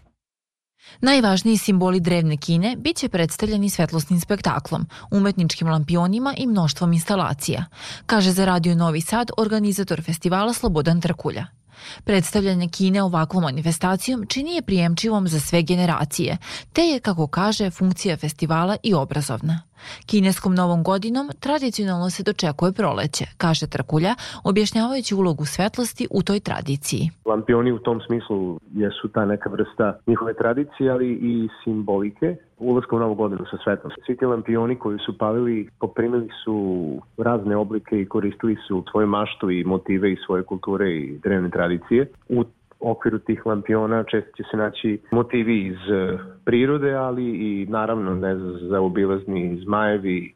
Najvažniji 1.04 1.58
simboli 1.58 2.00
drevne 2.00 2.38
Kine 2.38 2.76
bit 2.78 2.98
će 2.98 3.10
predstavljeni 3.10 3.70
svetlosnim 3.70 4.20
spektaklom, 4.20 4.86
umetničkim 5.12 5.68
lampionima 5.68 6.34
i 6.38 6.48
mnoštvom 6.48 6.94
instalacija, 6.94 7.66
kaže 8.06 8.32
za 8.32 8.46
Radio 8.46 8.76
Novi 8.76 9.02
Sad 9.02 9.32
organizator 9.38 10.02
festivala 10.02 10.54
Slobodan 10.54 11.02
Trkulja. 11.02 11.48
Predstavljanje 12.04 12.68
Kine 12.68 13.04
ovakvom 13.04 13.44
manifestacijom 13.44 14.26
čini 14.28 14.56
je 14.56 14.62
prijemčivom 14.62 15.28
za 15.28 15.40
sve 15.40 15.62
generacije, 15.62 16.38
te 16.74 16.82
je, 16.82 17.00
kako 17.00 17.28
kaže, 17.28 17.70
funkcija 17.70 18.18
festivala 18.18 18.78
i 18.84 18.94
obrazovna. 18.94 19.62
Kineskom 20.06 20.56
novom 20.56 20.84
godinom 20.84 21.30
tradicionalno 21.40 22.10
se 22.10 22.24
dočekuje 22.24 22.72
proleće, 22.72 23.26
kaže 23.38 23.68
Trkulja, 23.68 24.16
objašnjavajući 24.44 25.16
ulogu 25.16 25.46
svetlosti 25.46 26.08
u 26.12 26.24
toj 26.24 26.40
tradiciji. 26.40 27.10
Lampioni 27.26 27.72
u 27.72 27.80
tom 27.80 28.02
smislu 28.08 28.60
jesu 28.74 29.08
ta 29.14 29.26
neka 29.26 29.50
vrsta 29.50 30.00
njihove 30.08 30.34
tradicije, 30.34 30.92
ali 30.92 31.10
i 31.12 31.50
simbolike 31.64 32.36
ulazka 32.64 32.96
u 32.96 33.00
novu 33.00 33.16
godinu 33.16 33.46
sa 33.52 33.58
svetom. 33.64 33.92
Svi 34.06 34.18
ti 34.18 34.26
lampioni 34.26 34.76
koji 34.76 35.00
su 35.06 35.18
palili 35.18 35.70
poprimili 35.80 36.30
su 36.44 36.88
razne 37.18 37.56
oblike 37.56 38.02
i 38.02 38.06
koristili 38.06 38.58
su 38.68 38.84
svoju 38.92 39.08
maštu 39.08 39.52
i 39.52 39.64
motive 39.64 40.14
i 40.14 40.18
svoje 40.26 40.44
kulture 40.44 40.92
i 40.92 41.20
drevne 41.24 41.50
tradicije. 41.50 42.08
U 42.30 42.44
okviru 42.80 43.20
tih 43.20 43.46
lampiona 43.46 44.04
često 44.04 44.32
će 44.38 44.44
se 44.52 44.58
naći 44.58 45.00
motivi 45.12 45.68
iz 45.68 45.92
e, 45.92 46.18
prirode, 46.46 46.94
ali 46.94 47.26
i 47.26 47.66
naravno 47.70 48.16
ne 48.16 48.36
za 48.70 48.82
obilazni 48.82 49.60
zmajevi, 49.64 50.34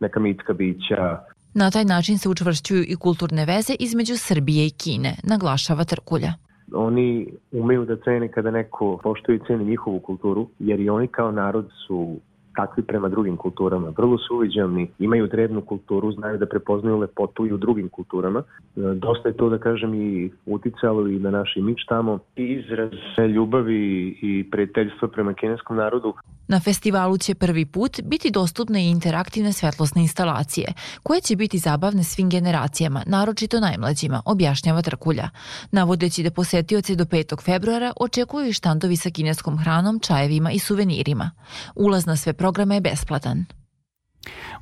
neka 0.00 0.20
mitska 0.20 0.52
bića. 0.52 1.18
Na 1.54 1.70
taj 1.70 1.84
način 1.84 2.18
se 2.18 2.28
učvršćuju 2.28 2.84
i 2.88 2.96
kulturne 2.96 3.44
veze 3.44 3.74
između 3.78 4.16
Srbije 4.16 4.66
i 4.66 4.70
Kine, 4.70 5.14
naglašava 5.22 5.84
Trkulja 5.84 6.32
oni 6.72 7.32
umeju 7.52 7.84
da 7.84 7.96
cene 7.96 8.28
kada 8.28 8.50
neko 8.50 8.98
poštuje 9.02 9.36
i 9.36 9.40
ceni 9.46 9.64
njihovu 9.64 9.98
kulturu, 9.98 10.46
jer 10.58 10.80
i 10.80 10.90
oni 10.90 11.06
kao 11.06 11.30
narod 11.30 11.68
su 11.86 12.16
takvi 12.56 12.82
prema 12.82 13.08
drugim 13.08 13.36
kulturama. 13.36 13.92
Vrlo 13.96 14.18
su 14.18 14.36
uviđavni, 14.36 14.90
imaju 14.98 15.26
drevnu 15.26 15.60
kulturu, 15.60 16.12
znaju 16.12 16.38
da 16.38 16.46
prepoznaju 16.46 16.98
lepotu 16.98 17.46
i 17.46 17.52
u 17.52 17.56
drugim 17.56 17.88
kulturama. 17.88 18.38
E, 18.38 18.80
dosta 18.94 19.28
je 19.28 19.36
to, 19.36 19.48
da 19.48 19.58
kažem, 19.58 19.94
i 19.94 20.30
uticalo 20.46 21.08
i 21.08 21.18
na 21.18 21.30
naš 21.30 21.56
imič 21.56 21.84
tamo. 21.88 22.18
I 22.36 22.44
izraz 22.44 22.90
ljubavi 23.34 24.18
i 24.22 24.50
prijateljstva 24.50 25.08
prema 25.08 25.34
kineskom 25.34 25.76
narodu 25.76 26.14
Na 26.48 26.60
festivalu 26.60 27.18
će 27.18 27.34
prvi 27.34 27.66
put 27.66 28.00
biti 28.04 28.30
dostupne 28.30 28.84
i 28.84 28.90
interaktivne 28.90 29.52
svetlosne 29.52 30.02
instalacije, 30.02 30.72
koje 31.02 31.20
će 31.20 31.36
biti 31.36 31.58
zabavne 31.58 32.04
svim 32.04 32.30
generacijama, 32.30 33.02
naročito 33.06 33.60
najmlađima, 33.60 34.22
objašnjava 34.24 34.82
Trkulja. 34.82 35.30
Navodeći 35.70 36.22
da 36.22 36.30
posetioce 36.30 36.94
do 36.94 37.04
5. 37.04 37.42
februara 37.42 37.92
očekuju 37.96 38.48
i 38.48 38.52
štandovi 38.52 38.96
sa 38.96 39.10
kineskom 39.10 39.58
hranom, 39.58 40.00
čajevima 40.00 40.52
i 40.52 40.58
suvenirima. 40.58 41.30
Ulaz 41.74 42.06
na 42.06 42.16
sve 42.16 42.32
programe 42.32 42.76
je 42.76 42.80
besplatan. 42.80 43.44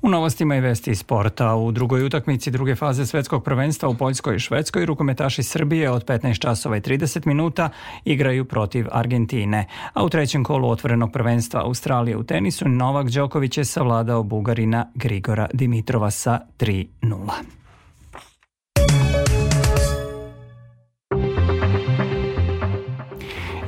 U 0.03 0.09
novostima 0.09 0.57
i 0.57 0.61
vesti 0.61 0.91
iz 0.91 0.99
sporta. 0.99 1.55
U 1.55 1.73
drugoj 1.73 2.05
utakmici 2.05 2.51
druge 2.51 2.75
faze 2.75 3.07
svetskog 3.07 3.45
prvenstva 3.45 3.89
u 3.89 3.95
Poljskoj 3.95 4.37
i 4.37 4.39
Švedskoj 4.39 4.87
rukometaši 4.87 5.43
Srbije 5.43 5.91
od 5.91 6.07
15 6.07 6.39
časova 6.39 6.77
i 6.77 6.81
30 6.81 7.27
minuta 7.27 7.69
igraju 8.05 8.45
protiv 8.45 8.87
Argentine. 8.93 9.67
A 9.93 10.05
u 10.05 10.09
trećem 10.09 10.45
kolu 10.45 10.69
otvorenog 10.69 11.13
prvenstva 11.13 11.61
Australije 11.61 12.17
u 12.17 12.25
tenisu 12.25 12.69
Novak 12.69 13.11
Đoković 13.11 13.59
je 13.59 13.65
savladao 13.65 14.23
Bugarina 14.23 14.87
Grigora 14.95 15.49
Dimitrova 15.53 16.11
sa 16.11 16.41
3-0. 16.59 17.62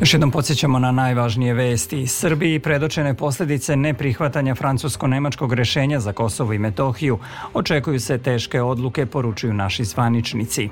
Još 0.05 0.15
jednom 0.15 0.31
podsjećamo 0.31 0.79
na 0.79 0.93
najvažnije 0.93 1.55
vesti. 1.55 2.07
Srbiji 2.07 2.59
predočene 2.59 3.15
posledice 3.15 3.77
neprihvatanja 3.77 4.55
francusko-nemačkog 4.55 5.53
rešenja 5.53 6.01
za 6.01 6.13
Kosovo 6.13 6.53
i 6.53 6.59
Metohiju. 6.59 7.19
Očekuju 7.55 8.01
se 8.01 8.19
teške 8.19 8.63
odluke, 8.63 9.07
poručuju 9.07 9.55
naši 9.55 9.85
zvaničnici. 9.85 10.69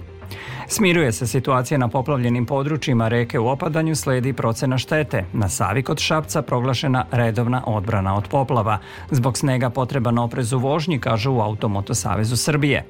Smiruje 0.69 1.13
se 1.13 1.27
situacija 1.27 1.79
na 1.79 1.89
poplavljenim 1.89 2.47
područjima 2.47 3.09
reke 3.09 3.39
u 3.39 3.49
opadanju, 3.49 3.97
sledi 3.97 4.33
procena 4.33 4.79
štete. 4.79 5.25
Na 5.33 5.49
Savi 5.49 5.83
kod 5.83 5.99
Šapca 5.99 6.43
proglašena 6.43 7.07
redovna 7.11 7.63
odbrana 7.67 8.17
od 8.17 8.29
poplava. 8.29 8.79
Zbog 9.11 9.39
snega 9.39 9.71
potreban 9.71 10.19
oprez 10.19 10.53
u 10.53 10.59
vožnji, 10.59 10.99
kažu 10.99 11.33
u 11.33 11.41
Automoto 11.41 11.95
Savezu 11.95 12.37
Srbije. 12.37 12.85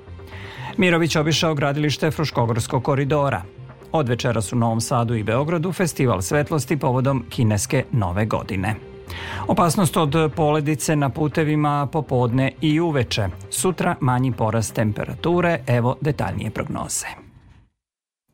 Mirović 0.77 1.17
obišao 1.17 1.55
gradilište 1.55 2.11
Fruškogorskog 2.11 2.85
koridora. 2.85 3.43
Od 3.93 4.09
večeras 4.09 4.53
u 4.53 4.57
Novom 4.57 4.81
Sadu 4.81 5.15
i 5.15 5.23
Beogradu 5.23 5.73
festival 5.73 6.23
svetlosti 6.23 6.77
povodom 6.77 7.25
kineske 7.31 7.85
nove 7.93 8.27
godine. 8.27 8.75
Opasnost 9.49 9.97
od 9.97 10.33
poledice 10.37 10.97
na 10.97 11.09
putevima 11.09 11.89
popodne 11.93 12.53
i 12.61 12.81
uveče. 12.81 13.29
Sutra 13.51 13.97
manji 14.01 14.33
porast 14.33 14.75
temperature, 14.75 15.61
evo 15.67 15.97
detaljnije 16.01 16.51
prognoze. 16.51 17.07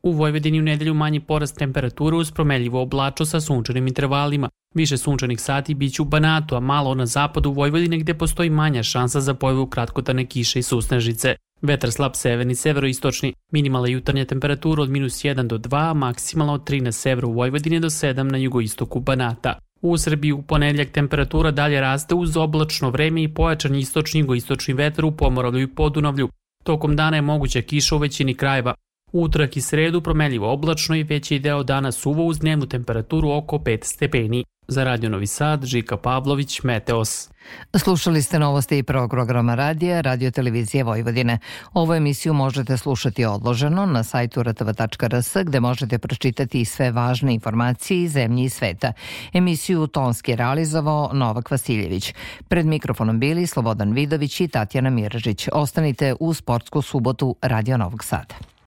U 0.03 0.11
Vojvodini 0.11 0.59
u 0.59 0.63
nedelju 0.63 0.93
manji 0.93 1.19
porast 1.19 1.57
temperature 1.57 2.15
uz 2.15 2.31
promeljivo 2.31 2.81
oblačo 2.81 3.25
sa 3.25 3.41
sunčanim 3.41 3.87
intervalima. 3.87 4.49
Više 4.75 4.97
sunčanih 4.97 5.41
sati 5.41 5.73
biće 5.73 6.01
u 6.01 6.05
Banatu, 6.05 6.55
a 6.55 6.59
malo 6.59 6.95
na 6.95 7.05
zapadu 7.05 7.51
Vojvodine 7.51 7.97
gde 7.97 8.13
postoji 8.13 8.49
manja 8.49 8.83
šansa 8.83 9.21
za 9.21 9.33
pojavu 9.33 9.67
kratkotane 9.67 10.25
kiše 10.25 10.59
i 10.59 10.63
susnežice. 10.63 11.35
Vetar 11.61 11.91
slab 11.91 12.15
severni, 12.15 12.55
severoistočni, 12.55 13.33
minimalna 13.51 13.87
jutarnja 13.87 14.25
temperatura 14.25 14.83
od 14.83 14.89
minus 14.89 15.13
1 15.23 15.47
do 15.47 15.57
2, 15.57 15.93
maksimalna 15.93 16.53
od 16.53 16.69
3 16.69 16.81
na 16.81 16.91
severu 16.91 17.31
Vojvodine 17.31 17.79
do 17.79 17.89
7 17.89 18.23
na 18.23 18.37
jugoistoku 18.37 18.99
Banata. 18.99 19.59
U 19.81 19.97
Srbiji 19.97 20.31
u 20.31 20.41
ponedljak 20.41 20.89
temperatura 20.91 21.51
dalje 21.51 21.81
raste 21.81 22.15
uz 22.15 22.37
oblačno 22.37 22.89
vreme 22.89 23.23
i 23.23 23.33
pojačan 23.33 23.75
istočni 23.75 24.19
jugoistočni 24.19 24.73
vetar 24.73 25.05
u 25.05 25.11
Pomoravlju 25.11 25.61
i 25.61 25.75
Podunavlju. 25.75 26.29
Tokom 26.63 26.95
dana 26.95 27.17
je 27.17 27.21
moguća 27.21 27.61
kiša 27.61 27.95
u 27.95 27.99
većini 27.99 28.33
krajeva. 28.33 28.73
Utrak 29.11 29.57
i 29.57 29.61
sredu 29.61 30.01
promeljivo 30.01 30.53
oblačno 30.53 30.95
i 30.95 31.03
veći 31.03 31.39
deo 31.39 31.63
dana 31.63 31.91
suvo 31.91 32.25
uz 32.25 32.39
dnevnu 32.39 32.65
temperaturu 32.65 33.31
oko 33.31 33.57
5 33.57 33.83
stepeni. 33.83 34.43
Za 34.69 34.83
Radio 34.83 35.09
Novi 35.09 35.27
Sad, 35.27 35.65
Žika 35.65 35.97
Pavlović, 35.97 36.63
Meteos. 36.63 37.29
Slušali 37.75 38.21
ste 38.21 38.39
novosti 38.39 38.77
i 38.77 38.83
prvog 38.83 39.09
programa 39.09 39.55
radija 39.55 40.01
Radio 40.01 40.31
Televizije 40.31 40.83
Vojvodine. 40.83 41.39
Ovu 41.73 41.93
emisiju 41.93 42.33
možete 42.33 42.77
slušati 42.77 43.25
odloženo 43.25 43.85
na 43.85 44.03
sajtu 44.03 44.43
rtv.rs 44.43 45.37
gde 45.43 45.59
možete 45.59 45.97
pročitati 45.97 46.65
sve 46.65 46.91
važne 46.91 47.33
informacije 47.33 48.03
iz 48.03 48.11
zemlje 48.11 48.43
i 48.43 48.49
sveta. 48.49 48.93
Emisiju 49.33 49.87
tonski 49.87 50.35
realizovao 50.35 51.09
Novak 51.13 51.51
Vasiljević. 51.51 52.13
Pred 52.47 52.65
mikrofonom 52.65 53.19
bili 53.19 53.47
Slobodan 53.47 53.93
Vidović 53.93 54.41
i 54.41 54.47
Tatjana 54.47 54.89
Miražić. 54.89 55.47
Ostanite 55.53 56.15
u 56.19 56.33
sportsku 56.33 56.81
subotu 56.81 57.35
Radio 57.41 57.77
Novog 57.77 58.03
Sada. 58.03 58.35